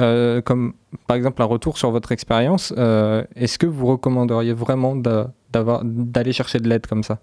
euh, 0.00 0.40
comme 0.42 0.74
par 1.06 1.16
exemple 1.16 1.40
un 1.42 1.44
retour 1.44 1.78
sur 1.78 1.90
votre 1.90 2.12
expérience, 2.12 2.74
euh, 2.76 3.22
est-ce 3.36 3.58
que 3.58 3.66
vous 3.66 3.86
recommanderiez 3.86 4.52
vraiment 4.52 4.96
d'aller 4.96 6.32
chercher 6.32 6.58
de 6.58 6.68
l'aide 6.68 6.86
comme 6.86 7.02
ça? 7.02 7.18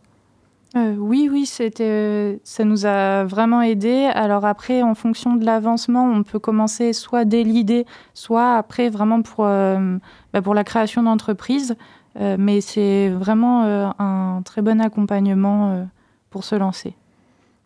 Euh, 0.78 0.96
oui, 0.98 1.28
oui, 1.30 1.46
c'était, 1.46 2.40
ça 2.46 2.64
nous 2.64 2.86
a 2.86 3.26
vraiment 3.26 3.62
aidé. 3.62 4.10
Alors 4.14 4.46
après, 4.46 4.84
en 4.84 4.96
fonction 4.96 5.36
de 5.36 5.46
l'avancement, 5.46 6.10
on 6.10 6.24
peut 6.24 6.40
commencer 6.40 6.94
soit 6.94 7.26
dès 7.26 7.44
l'idée, 7.44 7.86
soit 8.14 8.56
après 8.56 8.90
vraiment 8.90 9.22
pour, 9.22 9.44
bah, 9.44 10.42
pour 10.42 10.54
la 10.54 10.64
création 10.64 11.04
d'entreprise. 11.04 11.76
Mais 12.16 12.62
c'est 12.62 13.10
vraiment 13.10 13.94
un 14.00 14.42
très 14.44 14.62
bon 14.62 14.82
accompagnement 14.82 15.88
pour 16.30 16.44
se 16.44 16.56
lancer. 16.56 16.94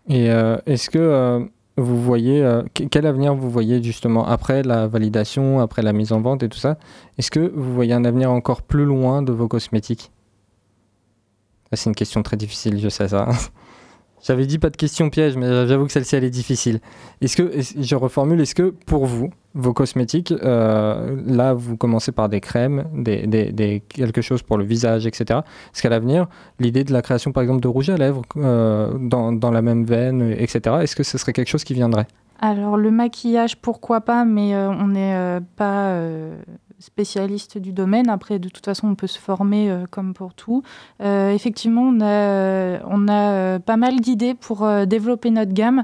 Et 0.07 0.27
est-ce 0.27 0.89
que 0.89 1.49
vous 1.77 2.01
voyez, 2.01 2.41
euh, 2.41 2.63
quel 2.73 3.05
avenir 3.05 3.35
vous 3.35 3.49
voyez 3.49 3.83
justement 3.83 4.25
après 4.25 4.63
la 4.63 4.87
validation, 4.87 5.59
après 5.59 5.81
la 5.81 5.91
mise 5.91 6.13
en 6.13 6.21
vente 6.21 6.41
et 6.43 6.49
tout 6.49 6.57
ça? 6.57 6.77
Est-ce 7.17 7.29
que 7.29 7.51
vous 7.53 7.73
voyez 7.73 7.93
un 7.93 8.05
avenir 8.05 8.31
encore 8.31 8.61
plus 8.61 8.85
loin 8.85 9.21
de 9.21 9.33
vos 9.33 9.47
cosmétiques? 9.47 10.11
C'est 11.73 11.89
une 11.89 11.95
question 11.95 12.23
très 12.23 12.37
difficile, 12.37 12.79
je 12.79 12.87
sais 12.87 13.09
ça. 13.09 13.27
J'avais 14.23 14.45
dit 14.45 14.57
pas 14.57 14.69
de 14.69 14.77
question 14.77 15.09
piège, 15.09 15.37
mais 15.37 15.67
j'avoue 15.67 15.85
que 15.85 15.91
celle-ci 15.91 16.15
elle 16.15 16.23
est 16.23 16.29
difficile. 16.29 16.79
Est-ce 17.21 17.37
que, 17.37 17.51
je 17.61 17.95
reformule, 17.95 18.41
est-ce 18.41 18.55
que 18.55 18.73
pour 18.85 19.05
vous, 19.05 19.29
vos 19.53 19.73
cosmétiques, 19.73 20.31
euh, 20.31 21.15
là 21.25 21.53
vous 21.53 21.77
commencez 21.77 22.11
par 22.11 22.27
des 22.27 22.41
crèmes, 22.41 22.85
des, 22.93 23.83
quelque 23.87 24.21
chose 24.21 24.41
pour 24.41 24.57
le 24.57 24.65
visage, 24.65 25.05
etc. 25.05 25.41
Est-ce 25.73 25.81
qu'à 25.81 25.89
l'avenir, 25.89 26.27
l'idée 26.59 26.83
de 26.83 26.91
la 26.91 27.01
création 27.01 27.31
par 27.31 27.43
exemple 27.43 27.61
de 27.61 27.67
rouge 27.67 27.89
à 27.89 27.97
lèvres 27.97 28.23
euh, 28.37 28.97
dans, 28.99 29.31
dans, 29.31 29.51
la 29.51 29.61
même 29.61 29.85
veine, 29.85 30.31
etc., 30.31 30.77
est-ce 30.81 30.95
que 30.95 31.03
ce 31.03 31.17
serait 31.17 31.33
quelque 31.33 31.49
chose 31.49 31.63
qui 31.63 31.73
viendrait? 31.73 32.07
Alors 32.41 32.77
le 32.77 32.91
maquillage, 32.91 33.57
pourquoi 33.57 34.01
pas, 34.01 34.25
mais 34.25 34.55
euh, 34.55 34.69
on 34.69 34.87
n'est 34.87 35.39
pas 35.55 35.99
spécialiste 36.79 37.57
du 37.57 37.71
domaine. 37.71 38.09
Après, 38.09 38.39
de 38.39 38.49
toute 38.49 38.65
façon, 38.65 38.87
on 38.87 38.95
peut 38.95 39.07
se 39.07 39.19
former 39.19 39.69
euh, 39.69 39.85
comme 39.89 40.13
pour 40.13 40.33
tout. 40.33 40.63
Euh, 41.01 41.31
effectivement, 41.31 41.83
on 41.83 42.01
a, 42.01 42.79
on 42.85 43.07
a 43.07 43.31
euh, 43.31 43.59
pas 43.59 43.77
mal 43.77 43.99
d'idées 43.99 44.33
pour 44.33 44.67
développer 44.85 45.31
notre 45.31 45.53
gamme, 45.53 45.83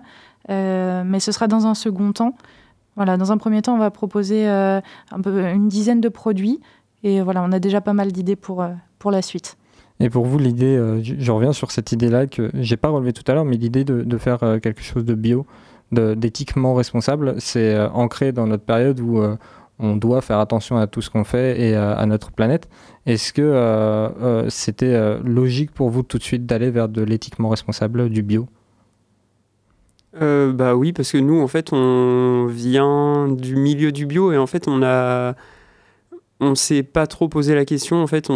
mais 0.49 1.19
ce 1.19 1.31
sera 1.31 1.47
dans 1.47 1.67
un 1.67 1.75
second 1.75 2.11
temps. 2.11 2.35
Voilà, 2.95 3.15
dans 3.17 3.31
un 3.31 3.37
premier 3.37 3.61
temps, 3.61 3.75
on 3.75 3.79
va 3.79 3.91
proposer 3.91 4.47
une 4.47 5.67
dizaine 5.67 6.01
de 6.01 6.09
produits. 6.09 6.59
Et 7.03 7.21
voilà, 7.21 7.41
on 7.43 7.51
a 7.51 7.59
déjà 7.59 7.81
pas 7.81 7.93
mal 7.93 8.11
d'idées 8.11 8.35
pour, 8.35 8.65
pour 8.99 9.11
la 9.11 9.21
suite. 9.21 9.57
Et 9.99 10.09
pour 10.09 10.25
vous, 10.25 10.37
l'idée, 10.37 10.77
je 11.01 11.31
reviens 11.31 11.53
sur 11.53 11.71
cette 11.71 11.91
idée-là 11.91 12.27
que 12.27 12.51
j'ai 12.55 12.75
pas 12.75 12.89
relevée 12.89 13.13
tout 13.13 13.23
à 13.31 13.33
l'heure, 13.33 13.45
mais 13.45 13.55
l'idée 13.55 13.85
de, 13.85 14.01
de, 14.01 14.17
faire 14.17 14.39
quelque 14.61 14.81
chose 14.81 15.05
de 15.05 15.15
bio, 15.15 15.45
d'éthiquement 15.91 16.73
responsable, 16.73 17.35
c'est 17.39 17.79
ancré 17.79 18.33
dans 18.33 18.47
notre 18.47 18.63
période 18.63 18.99
où 18.99 19.21
on 19.81 19.95
doit 19.95 20.21
faire 20.21 20.39
attention 20.39 20.77
à 20.77 20.87
tout 20.87 21.01
ce 21.01 21.09
qu'on 21.09 21.23
fait 21.23 21.59
et 21.59 21.75
à, 21.75 22.05
notre 22.05 22.31
planète. 22.31 22.69
Est-ce 23.05 23.33
que 23.33 23.41
euh, 23.41 24.09
euh, 24.21 24.45
c'était 24.49 24.93
euh, 24.93 25.19
logique 25.23 25.71
pour 25.71 25.89
vous 25.89 26.03
tout 26.03 26.17
de 26.17 26.23
suite 26.23 26.45
d'aller 26.45 26.69
vers 26.69 26.87
de 26.87 27.01
l'éthiquement 27.01 27.49
responsable, 27.49 28.09
du 28.09 28.21
bio? 28.21 28.47
Bah 30.13 30.75
oui, 30.75 30.91
parce 30.91 31.11
que 31.11 31.17
nous, 31.17 31.41
en 31.41 31.47
fait, 31.47 31.71
on 31.71 32.45
vient 32.47 33.29
du 33.29 33.55
milieu 33.55 33.91
du 33.91 34.05
bio 34.05 34.31
et 34.31 34.37
en 34.37 34.45
fait, 34.45 34.67
on 34.67 34.83
a 34.83 35.35
on 36.41 36.55
s'est 36.55 36.83
pas 36.83 37.07
trop 37.07 37.29
posé 37.29 37.55
la 37.55 37.65
question. 37.65 38.01
En 38.01 38.07
fait, 38.07 38.29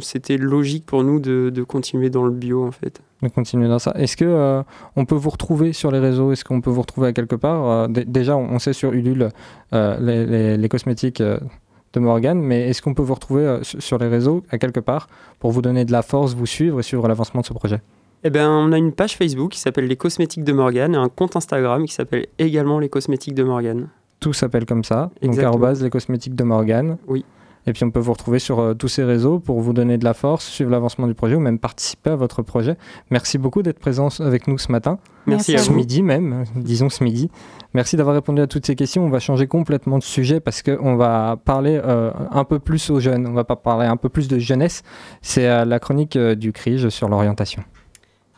c'était 0.00 0.36
logique 0.36 0.86
pour 0.86 1.02
nous 1.04 1.20
de, 1.20 1.62
continuer 1.64 2.08
dans 2.08 2.24
le 2.24 2.30
bio, 2.30 2.64
en 2.64 2.70
fait. 2.70 3.02
De 3.22 3.28
continuer 3.28 3.68
dans 3.68 3.80
ça. 3.80 3.92
Est-ce 3.96 4.16
que 4.16 4.24
euh, 4.24 4.62
on 4.94 5.04
peut 5.04 5.16
vous 5.16 5.30
retrouver 5.30 5.72
sur 5.72 5.90
les 5.90 5.98
réseaux? 5.98 6.30
Est-ce 6.30 6.44
qu'on 6.44 6.60
peut 6.60 6.70
vous 6.70 6.82
retrouver 6.82 7.08
à 7.08 7.12
quelque 7.12 7.34
part? 7.34 7.68
Euh, 7.68 7.88
Déjà, 7.88 8.36
on 8.36 8.58
sait 8.60 8.72
sur 8.72 8.92
Ulule 8.92 9.30
euh, 9.74 10.56
les, 10.56 10.68
cosmétiques 10.68 11.20
de 11.20 12.00
Morgane, 12.00 12.40
mais 12.40 12.68
est-ce 12.68 12.80
qu'on 12.80 12.94
peut 12.94 13.02
vous 13.02 13.14
retrouver 13.14 13.58
sur 13.62 13.98
les 13.98 14.06
réseaux 14.06 14.44
à 14.50 14.58
quelque 14.58 14.80
part 14.80 15.08
pour 15.40 15.50
vous 15.50 15.62
donner 15.62 15.84
de 15.84 15.90
la 15.90 16.02
force, 16.02 16.34
vous 16.34 16.46
suivre 16.46 16.78
et 16.78 16.84
suivre 16.84 17.08
l'avancement 17.08 17.40
de 17.40 17.46
ce 17.46 17.52
projet? 17.52 17.80
Eh 18.22 18.30
bien, 18.30 18.50
on 18.50 18.72
a 18.72 18.78
une 18.78 18.92
page 18.92 19.16
Facebook 19.16 19.52
qui 19.52 19.60
s'appelle 19.60 19.86
Les 19.86 19.96
Cosmétiques 19.96 20.44
de 20.44 20.52
Morgane 20.52 20.94
et 20.94 20.98
un 20.98 21.08
compte 21.08 21.34
Instagram 21.34 21.86
qui 21.86 21.94
s'appelle 21.94 22.26
également 22.38 22.78
Les 22.78 22.88
Cosmétiques 22.88 23.34
de 23.34 23.42
Morgane. 23.42 23.88
Tout 24.20 24.32
s'appelle 24.32 24.66
comme 24.66 24.84
ça. 24.84 25.10
Exactement. 25.22 25.36
Donc, 25.36 25.44
arrobase 25.44 25.82
les 25.82 25.90
cosmétiques 25.90 26.34
de 26.34 26.42
Morgane. 26.42 26.98
Oui. 27.06 27.24
Et 27.68 27.74
puis 27.74 27.84
on 27.84 27.90
peut 27.90 28.00
vous 28.00 28.12
retrouver 28.12 28.38
sur 28.38 28.60
euh, 28.60 28.72
tous 28.72 28.88
ces 28.88 29.04
réseaux 29.04 29.40
pour 29.40 29.60
vous 29.60 29.74
donner 29.74 29.98
de 29.98 30.04
la 30.04 30.14
force, 30.14 30.46
suivre 30.46 30.70
l'avancement 30.70 31.06
du 31.06 31.12
projet 31.12 31.34
ou 31.34 31.40
même 31.40 31.58
participer 31.58 32.08
à 32.08 32.16
votre 32.16 32.40
projet. 32.40 32.78
Merci 33.10 33.36
beaucoup 33.36 33.60
d'être 33.60 33.78
présent 33.78 34.08
avec 34.20 34.48
nous 34.48 34.56
ce 34.56 34.72
matin. 34.72 34.98
Merci, 35.26 35.54
à 35.54 35.58
ce 35.58 35.70
midi 35.70 36.02
même, 36.02 36.44
disons 36.56 36.88
ce 36.88 37.04
midi. 37.04 37.30
Merci 37.74 37.98
d'avoir 37.98 38.14
répondu 38.14 38.40
à 38.40 38.46
toutes 38.46 38.64
ces 38.64 38.74
questions. 38.74 39.04
On 39.04 39.10
va 39.10 39.18
changer 39.20 39.46
complètement 39.46 39.98
de 39.98 40.02
sujet 40.02 40.40
parce 40.40 40.62
qu'on 40.62 40.96
va 40.96 41.36
parler 41.44 41.78
euh, 41.84 42.10
un 42.30 42.44
peu 42.44 42.58
plus 42.58 42.88
aux 42.88 43.00
jeunes. 43.00 43.26
On 43.26 43.34
va 43.34 43.44
pas 43.44 43.56
parler 43.56 43.86
un 43.86 43.98
peu 43.98 44.08
plus 44.08 44.28
de 44.28 44.38
jeunesse. 44.38 44.82
C'est 45.20 45.46
euh, 45.46 45.66
la 45.66 45.78
chronique 45.78 46.16
du 46.16 46.52
CRIGE 46.54 46.88
sur 46.88 47.10
l'orientation. 47.10 47.62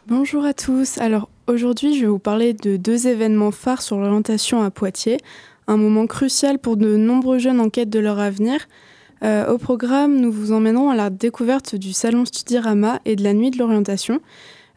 Bonjour 0.09 0.45
à 0.45 0.55
tous. 0.55 0.99
Alors 0.99 1.29
aujourd'hui, 1.47 1.95
je 1.95 2.01
vais 2.01 2.09
vous 2.09 2.19
parler 2.19 2.53
de 2.53 2.77
deux 2.77 3.07
événements 3.07 3.53
phares 3.53 3.83
sur 3.83 3.97
l'orientation 3.99 4.61
à 4.61 4.73
Poitiers. 4.73 5.19
Un 5.69 5.77
moment 5.77 6.09
crucial 6.09 6.59
pour 6.59 6.77
de 6.77 6.97
nombreux 6.97 7.39
jeunes 7.39 7.61
en 7.61 7.69
quête 7.69 7.91
de 7.91 8.01
leur 8.01 8.19
avenir. 8.19 8.67
Euh, 9.23 9.53
au 9.53 9.59
programme, 9.59 10.19
nous 10.19 10.33
vous 10.33 10.53
emmènerons 10.53 10.91
à 10.91 10.97
la 10.97 11.11
découverte 11.11 11.75
du 11.75 11.93
salon 11.93 12.25
Studirama 12.25 13.01
et 13.05 13.17
de 13.17 13.23
la 13.23 13.35
nuit 13.35 13.51
de 13.51 13.59
l'orientation. 13.59 14.21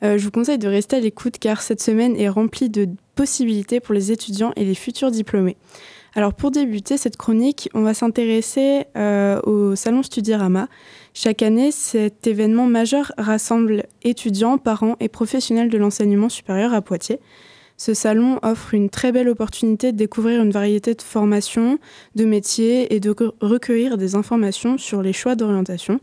Euh, 0.03 0.17
je 0.17 0.25
vous 0.25 0.31
conseille 0.31 0.57
de 0.57 0.67
rester 0.67 0.97
à 0.97 0.99
l'écoute 0.99 1.37
car 1.39 1.61
cette 1.61 1.81
semaine 1.81 2.15
est 2.17 2.27
remplie 2.27 2.69
de 2.69 2.89
possibilités 3.15 3.79
pour 3.79 3.93
les 3.93 4.11
étudiants 4.11 4.51
et 4.55 4.65
les 4.65 4.75
futurs 4.75 5.11
diplômés. 5.11 5.55
Alors 6.15 6.33
pour 6.33 6.51
débuter 6.51 6.97
cette 6.97 7.17
chronique, 7.17 7.69
on 7.73 7.81
va 7.81 7.93
s'intéresser 7.93 8.85
euh, 8.97 9.39
au 9.43 9.75
salon 9.75 10.03
Studirama. 10.03 10.67
Chaque 11.13 11.41
année, 11.41 11.71
cet 11.71 12.27
événement 12.27 12.67
majeur 12.67 13.13
rassemble 13.17 13.83
étudiants, 14.03 14.57
parents 14.57 14.95
et 14.99 15.09
professionnels 15.09 15.69
de 15.69 15.77
l'enseignement 15.77 16.29
supérieur 16.29 16.73
à 16.73 16.81
Poitiers. 16.81 17.19
Ce 17.77 17.93
salon 17.93 18.39
offre 18.43 18.73
une 18.73 18.89
très 18.89 19.11
belle 19.11 19.29
opportunité 19.29 19.91
de 19.91 19.97
découvrir 19.97 20.41
une 20.41 20.51
variété 20.51 20.93
de 20.93 21.01
formations, 21.01 21.79
de 22.15 22.25
métiers 22.25 22.93
et 22.93 22.99
de 22.99 23.15
recueillir 23.41 23.97
des 23.97 24.15
informations 24.15 24.77
sur 24.77 25.01
les 25.01 25.13
choix 25.13 25.35
d'orientation. 25.35 25.99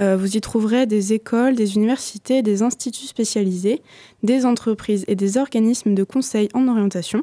Euh, 0.00 0.16
vous 0.16 0.36
y 0.36 0.40
trouverez 0.40 0.86
des 0.86 1.12
écoles, 1.12 1.54
des 1.54 1.74
universités, 1.74 2.42
des 2.42 2.62
instituts 2.62 3.06
spécialisés, 3.06 3.82
des 4.22 4.46
entreprises 4.46 5.04
et 5.08 5.16
des 5.16 5.36
organismes 5.36 5.94
de 5.94 6.04
conseil 6.04 6.48
en 6.54 6.68
orientation. 6.68 7.22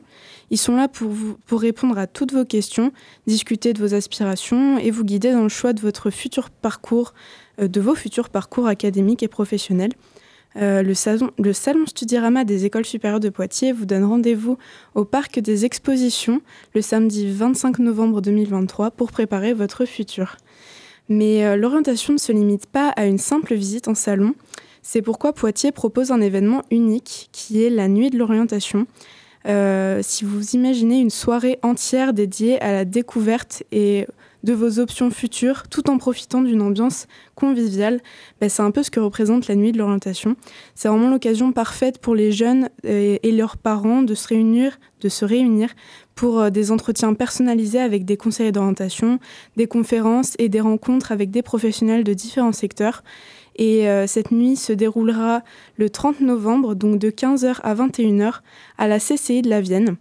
Ils 0.52 0.58
sont 0.58 0.76
là 0.76 0.88
pour, 0.88 1.10
vous, 1.10 1.38
répondre 1.52 1.98
à 1.98 2.06
toutes 2.06 2.34
vos 2.34 2.46
questions, 2.46 2.92
discuter 3.26 3.74
de 3.74 3.80
vos 3.80 3.96
aspirations 3.96 4.78
et 4.78 4.92
vous 4.92 5.04
guider 5.04 5.32
dans 5.32 5.44
le 5.44 5.50
choix 5.50 5.74
de 5.74 5.82
votre 5.82 6.12
futur 6.12 6.50
parcours, 6.50 7.14
euh, 7.60 7.68
de 7.68 7.82
vos 7.82 7.96
futurs 7.96 8.30
parcours 8.30 8.68
académiques 8.68 9.24
et 9.24 9.28
professionnels. 9.28 9.94
Euh, 10.58 10.82
le, 10.82 10.94
salon, 10.94 11.30
le 11.38 11.54
Studirama 11.54 12.44
des 12.44 12.66
écoles 12.66 12.86
supérieures 12.86 13.20
de 13.20 13.30
Poitiers 13.30 13.72
vous 13.72 13.86
donne 13.86 14.04
rendez-vous 14.04 14.58
au 14.96 15.06
parc 15.06 15.40
des 15.40 15.66
expositions 15.66 16.42
le 16.74 16.82
samedi 16.82 17.32
25 17.32 17.80
novembre 17.80 18.22
2023 18.22 18.92
pour 18.92 19.12
préparer 19.12 19.54
votre 19.54 19.86
futur. 19.86 20.38
Mais 21.10 21.46
euh, 21.46 21.56
l'orientation 21.56 22.14
ne 22.14 22.18
se 22.18 22.32
limite 22.32 22.66
pas 22.66 22.90
à 22.90 23.06
une 23.06 23.20
simple 23.20 23.54
visite 23.54 23.88
en 23.88 23.96
salon. 23.96 24.34
C'est 24.82 25.02
pourquoi 25.02 25.34
Poitiers 25.34 25.72
propose 25.72 26.12
un 26.12 26.22
événement 26.22 26.64
unique 26.72 27.30
qui 27.32 27.64
est 27.64 27.70
la 27.70 27.88
nuit 27.88 28.10
de 28.10 28.18
l'orientation. 28.18 28.88
Euh, 29.48 30.00
si 30.02 30.26
vous 30.26 30.56
imaginez 30.56 31.00
une 31.00 31.10
soirée 31.10 31.60
entière 31.62 32.14
dédiée 32.14 32.60
à 32.62 32.72
la 32.72 32.86
découverte 32.86 33.64
et 33.72 34.08
de 34.44 34.54
vos 34.54 34.80
options 34.80 35.10
futures 35.12 35.68
tout 35.70 35.90
en 35.90 35.98
profitant 35.98 36.42
d'une 36.42 36.62
ambiance 36.62 37.08
conviviale. 37.36 38.02
Ben, 38.40 38.50
c'est 38.50 38.62
un 38.62 38.72
peu 38.72 38.84
ce 38.84 38.92
que 38.92 39.00
représente 39.00 39.48
la 39.48 39.56
nuit 39.56 39.72
de 39.72 39.78
l'orientation. 39.78 40.36
C'est 40.76 40.88
vraiment 40.88 41.10
l'occasion 41.10 41.52
parfaite 41.52 42.00
pour 42.00 42.16
les 42.16 42.32
jeunes 42.32 42.70
et, 42.84 43.32
leurs 43.32 43.58
parents 43.58 44.02
de 44.02 44.16
se 44.16 44.28
réunir, 44.28 44.80
de 45.02 45.10
se 45.10 45.26
réunir 45.26 45.70
pour 46.16 46.40
euh, 46.40 46.50
des 46.50 46.72
entretiens 46.72 47.14
personnalisés 47.14 47.80
avec 47.80 48.06
des 48.06 48.18
conseillers 48.18 48.52
d'orientation, 48.52 49.20
des 49.56 49.68
conférences 49.68 50.34
et 50.40 50.50
des 50.50 50.62
rencontres 50.62 51.12
avec 51.12 51.30
des 51.30 51.42
professionnels 51.42 52.04
de 52.04 52.14
différents 52.14 52.54
secteurs. 52.54 53.04
Et 53.58 53.90
euh, 53.90 54.08
cette 54.08 54.32
nuit 54.32 54.56
se 54.56 54.74
déroulera 54.74 55.44
le 55.78 55.90
30 55.90 56.22
novembre, 56.22 56.76
donc 56.76 57.00
de 57.00 57.10
15h 57.10 57.60
à 57.64 57.76
21h, 57.76 58.42
à 58.78 58.88
la 58.88 59.00
CCI 59.00 59.42
de 59.42 59.50
la 59.50 59.62
Vienne. 59.62 59.98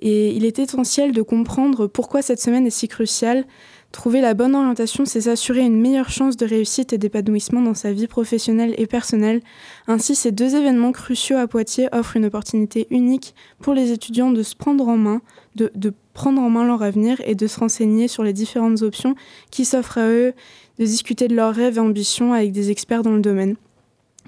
Et 0.00 0.34
il 0.34 0.44
est 0.44 0.58
essentiel 0.58 1.12
de 1.12 1.22
comprendre 1.22 1.86
pourquoi 1.86 2.22
cette 2.22 2.40
semaine 2.40 2.66
est 2.66 2.70
si 2.70 2.88
cruciale. 2.88 3.44
Trouver 3.92 4.20
la 4.20 4.34
bonne 4.34 4.54
orientation, 4.54 5.04
c'est 5.04 5.22
s'assurer 5.22 5.62
une 5.62 5.80
meilleure 5.80 6.10
chance 6.10 6.36
de 6.36 6.46
réussite 6.46 6.92
et 6.92 6.98
d'épanouissement 6.98 7.60
dans 7.60 7.74
sa 7.74 7.92
vie 7.92 8.06
professionnelle 8.06 8.72
et 8.78 8.86
personnelle. 8.86 9.42
Ainsi, 9.88 10.14
ces 10.14 10.30
deux 10.30 10.54
événements 10.54 10.92
cruciaux 10.92 11.38
à 11.38 11.48
Poitiers 11.48 11.88
offrent 11.92 12.16
une 12.16 12.26
opportunité 12.26 12.86
unique 12.90 13.34
pour 13.60 13.74
les 13.74 13.90
étudiants 13.90 14.30
de 14.30 14.44
se 14.44 14.54
prendre 14.54 14.86
en 14.88 14.96
main, 14.96 15.22
de, 15.56 15.72
de 15.74 15.92
prendre 16.14 16.40
en 16.40 16.50
main 16.50 16.64
leur 16.64 16.82
avenir 16.82 17.20
et 17.26 17.34
de 17.34 17.46
se 17.48 17.58
renseigner 17.58 18.06
sur 18.06 18.22
les 18.22 18.32
différentes 18.32 18.82
options 18.82 19.16
qui 19.50 19.64
s'offrent 19.64 19.98
à 19.98 20.08
eux, 20.08 20.34
de 20.78 20.84
discuter 20.84 21.26
de 21.26 21.34
leurs 21.34 21.54
rêves 21.54 21.76
et 21.76 21.80
ambitions 21.80 22.32
avec 22.32 22.52
des 22.52 22.70
experts 22.70 23.02
dans 23.02 23.12
le 23.12 23.20
domaine. 23.20 23.56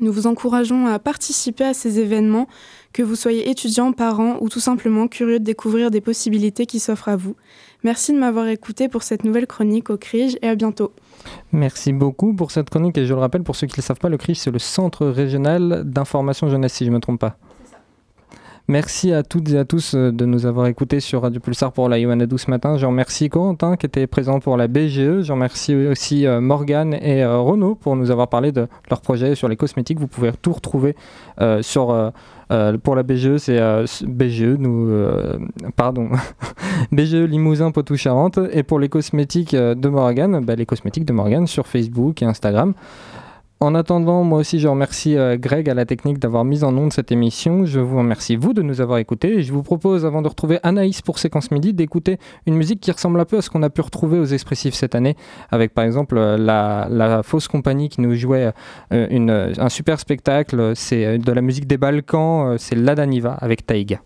Nous 0.01 0.13
vous 0.13 0.27
encourageons 0.27 0.87
à 0.87 0.99
participer 0.99 1.65
à 1.65 1.75
ces 1.75 1.99
événements, 1.99 2.49
que 2.93 3.03
vous 3.03 3.15
soyez 3.15 3.51
étudiant, 3.51 3.93
parent 3.93 4.37
ou 4.41 4.49
tout 4.49 4.61
simplement 4.61 5.07
curieux 5.07 5.39
de 5.39 5.45
découvrir 5.45 5.91
des 5.91 6.01
possibilités 6.01 6.67
qui 6.67 6.81
s'offrent 6.81 7.09
à 7.09 7.17
vous. 7.17 7.37
Merci 7.85 8.13
de 8.13 8.19
m'avoir 8.19 8.47
écouté 8.49 8.89
pour 8.89 9.03
cette 9.03 9.25
nouvelle 9.25 9.47
chronique 9.47 9.91
au 9.91 9.97
CRIJ 9.97 10.39
et 10.41 10.49
à 10.49 10.55
bientôt. 10.55 10.93
Merci 11.53 11.93
beaucoup 11.93 12.35
pour 12.35 12.51
cette 12.51 12.71
chronique 12.71 12.97
et 12.99 13.07
je 13.07 13.15
le 13.15 13.21
rappelle 13.21 13.43
pour 13.43 13.57
ceux 13.57 13.67
qui 13.67 13.75
ne 13.75 13.79
le 13.79 13.83
savent 13.83 13.99
pas, 13.99 14.09
le 14.09 14.19
CRIJ 14.19 14.39
c'est 14.39 14.51
le 14.51 14.59
Centre 14.59 15.07
régional 15.07 15.83
d'information 15.85 16.49
jeunesse 16.49 16.75
si 16.75 16.85
je 16.85 16.91
ne 16.91 16.97
me 16.97 17.01
trompe 17.01 17.21
pas. 17.21 17.37
Merci 18.73 19.13
à 19.13 19.23
toutes 19.23 19.51
et 19.51 19.59
à 19.59 19.67
tous 19.67 19.95
euh, 19.95 20.13
de 20.13 20.25
nous 20.25 20.47
avoir 20.47 20.67
écoutés 20.67 21.01
sur 21.01 21.21
Radio 21.21 21.43
Pulsar 21.43 21.73
pour 21.73 21.91
la 21.91 21.99
Yohanadou 21.99 22.39
ce 22.39 22.51
matin. 22.51 22.79
Je 22.79 22.87
remercie 22.87 23.29
Corentin 23.29 23.77
qui 23.77 23.85
était 23.85 24.07
présent 24.07 24.41
pour 24.41 24.57
la 24.57 24.67
BGE. 24.67 25.21
Je 25.21 25.31
remercie 25.31 25.75
aussi 25.75 26.27
euh, 26.27 26.41
Morgane 26.41 26.95
et 26.95 27.23
euh, 27.23 27.39
Renaud 27.39 27.75
pour 27.75 27.97
nous 27.97 28.11
avoir 28.11 28.29
parlé 28.29 28.51
de 28.51 28.67
leur 28.89 29.03
projet 29.03 29.35
sur 29.35 29.47
les 29.47 29.57
cosmétiques. 29.57 30.01
Vous 30.01 30.07
pouvez 30.07 30.33
tout 30.41 30.55
retrouver 30.55 30.97
sur. 31.61 32.13
pour 32.83 32.97
la 32.97 33.03
BGE, 33.03 33.37
c'est 33.37 33.61
BGE, 34.07 34.57
nous, 34.59 34.91
pardon, 35.77 36.09
BGE 36.93 37.27
Limousin 37.29 37.73
Poitou-Charentes. 37.73 38.39
Et 38.53 38.63
pour 38.63 38.79
les 38.79 38.89
cosmétiques 38.89 39.55
de 39.55 39.89
Morgane, 39.89 40.43
bah, 40.43 40.55
les 40.55 40.65
cosmétiques 40.65 41.05
de 41.05 41.13
Morgane 41.13 41.47
sur 41.47 41.67
Facebook 41.67 42.23
et 42.23 42.25
Instagram. 42.25 42.73
En 43.63 43.77
attendant, 43.77 44.25
moi 44.25 44.41
aussi, 44.41 44.59
je 44.59 44.67
remercie 44.67 45.17
euh, 45.17 45.37
Greg 45.39 45.71
à 45.71 45.75
la 45.75 45.87
technique 45.87 46.19
d'avoir 46.19 46.45
mis 46.45 46.65
en 46.65 46.77
onde 46.77 46.93
cette 46.93 47.13
émission. 47.13 47.65
Je 47.65 47.79
vous 47.79 47.99
remercie, 47.99 48.35
vous, 48.35 48.55
de 48.55 48.61
nous 48.61 48.81
avoir 48.81 48.99
écoutés. 48.99 49.39
Et 49.39 49.43
je 49.45 49.53
vous 49.53 49.63
propose, 49.63 50.05
avant 50.05 50.21
de 50.21 50.27
retrouver 50.27 50.59
Anaïs 50.65 51.01
pour 51.01 51.21
Séquence 51.21 51.53
Midi, 51.53 51.73
d'écouter 51.73 52.19
une 52.47 52.57
musique 52.57 52.81
qui 52.81 52.91
ressemble 52.91 53.21
un 53.21 53.25
peu 53.25 53.37
à 53.37 53.41
ce 53.41 53.51
qu'on 53.51 53.63
a 53.63 53.71
pu 53.71 53.81
retrouver 53.81 54.19
aux 54.19 54.25
Expressifs 54.25 54.75
cette 54.75 54.97
année, 54.97 55.15
avec 55.53 55.75
par 55.75 55.85
exemple 55.85 56.19
euh, 56.19 56.37
la, 56.37 57.23
fausse 57.23 57.47
compagnie 57.47 57.89
qui 57.89 58.01
nous 58.01 58.17
jouait 58.17 58.51
euh, 58.93 59.55
un 59.57 59.69
super 59.69 60.01
spectacle. 60.01 60.73
C'est 60.75 61.19
de 61.19 61.33
la 61.33 61.41
musique 61.41 61.69
des 61.69 61.79
Balkans, 61.79 62.59
c'est 62.59 62.75
Ladaniva 62.75 63.35
avec 63.35 63.65
Taïga. 63.65 64.01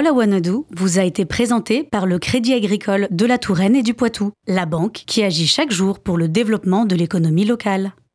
Do 0.00 0.66
vous 0.70 0.98
a 1.00 1.02
été 1.02 1.24
présentée 1.24 1.82
par 1.82 2.06
le 2.06 2.20
Crédit 2.20 2.54
Agricole 2.54 3.08
de 3.10 3.26
la 3.26 3.36
Touraine 3.36 3.74
et 3.74 3.82
du 3.82 3.94
Poitou, 3.94 4.30
la 4.46 4.64
banque 4.64 5.02
qui 5.06 5.24
agit 5.24 5.48
chaque 5.48 5.72
jour 5.72 5.98
pour 5.98 6.16
le 6.16 6.28
développement 6.28 6.84
de 6.84 6.94
l'économie 6.94 7.44
locale. 7.44 7.92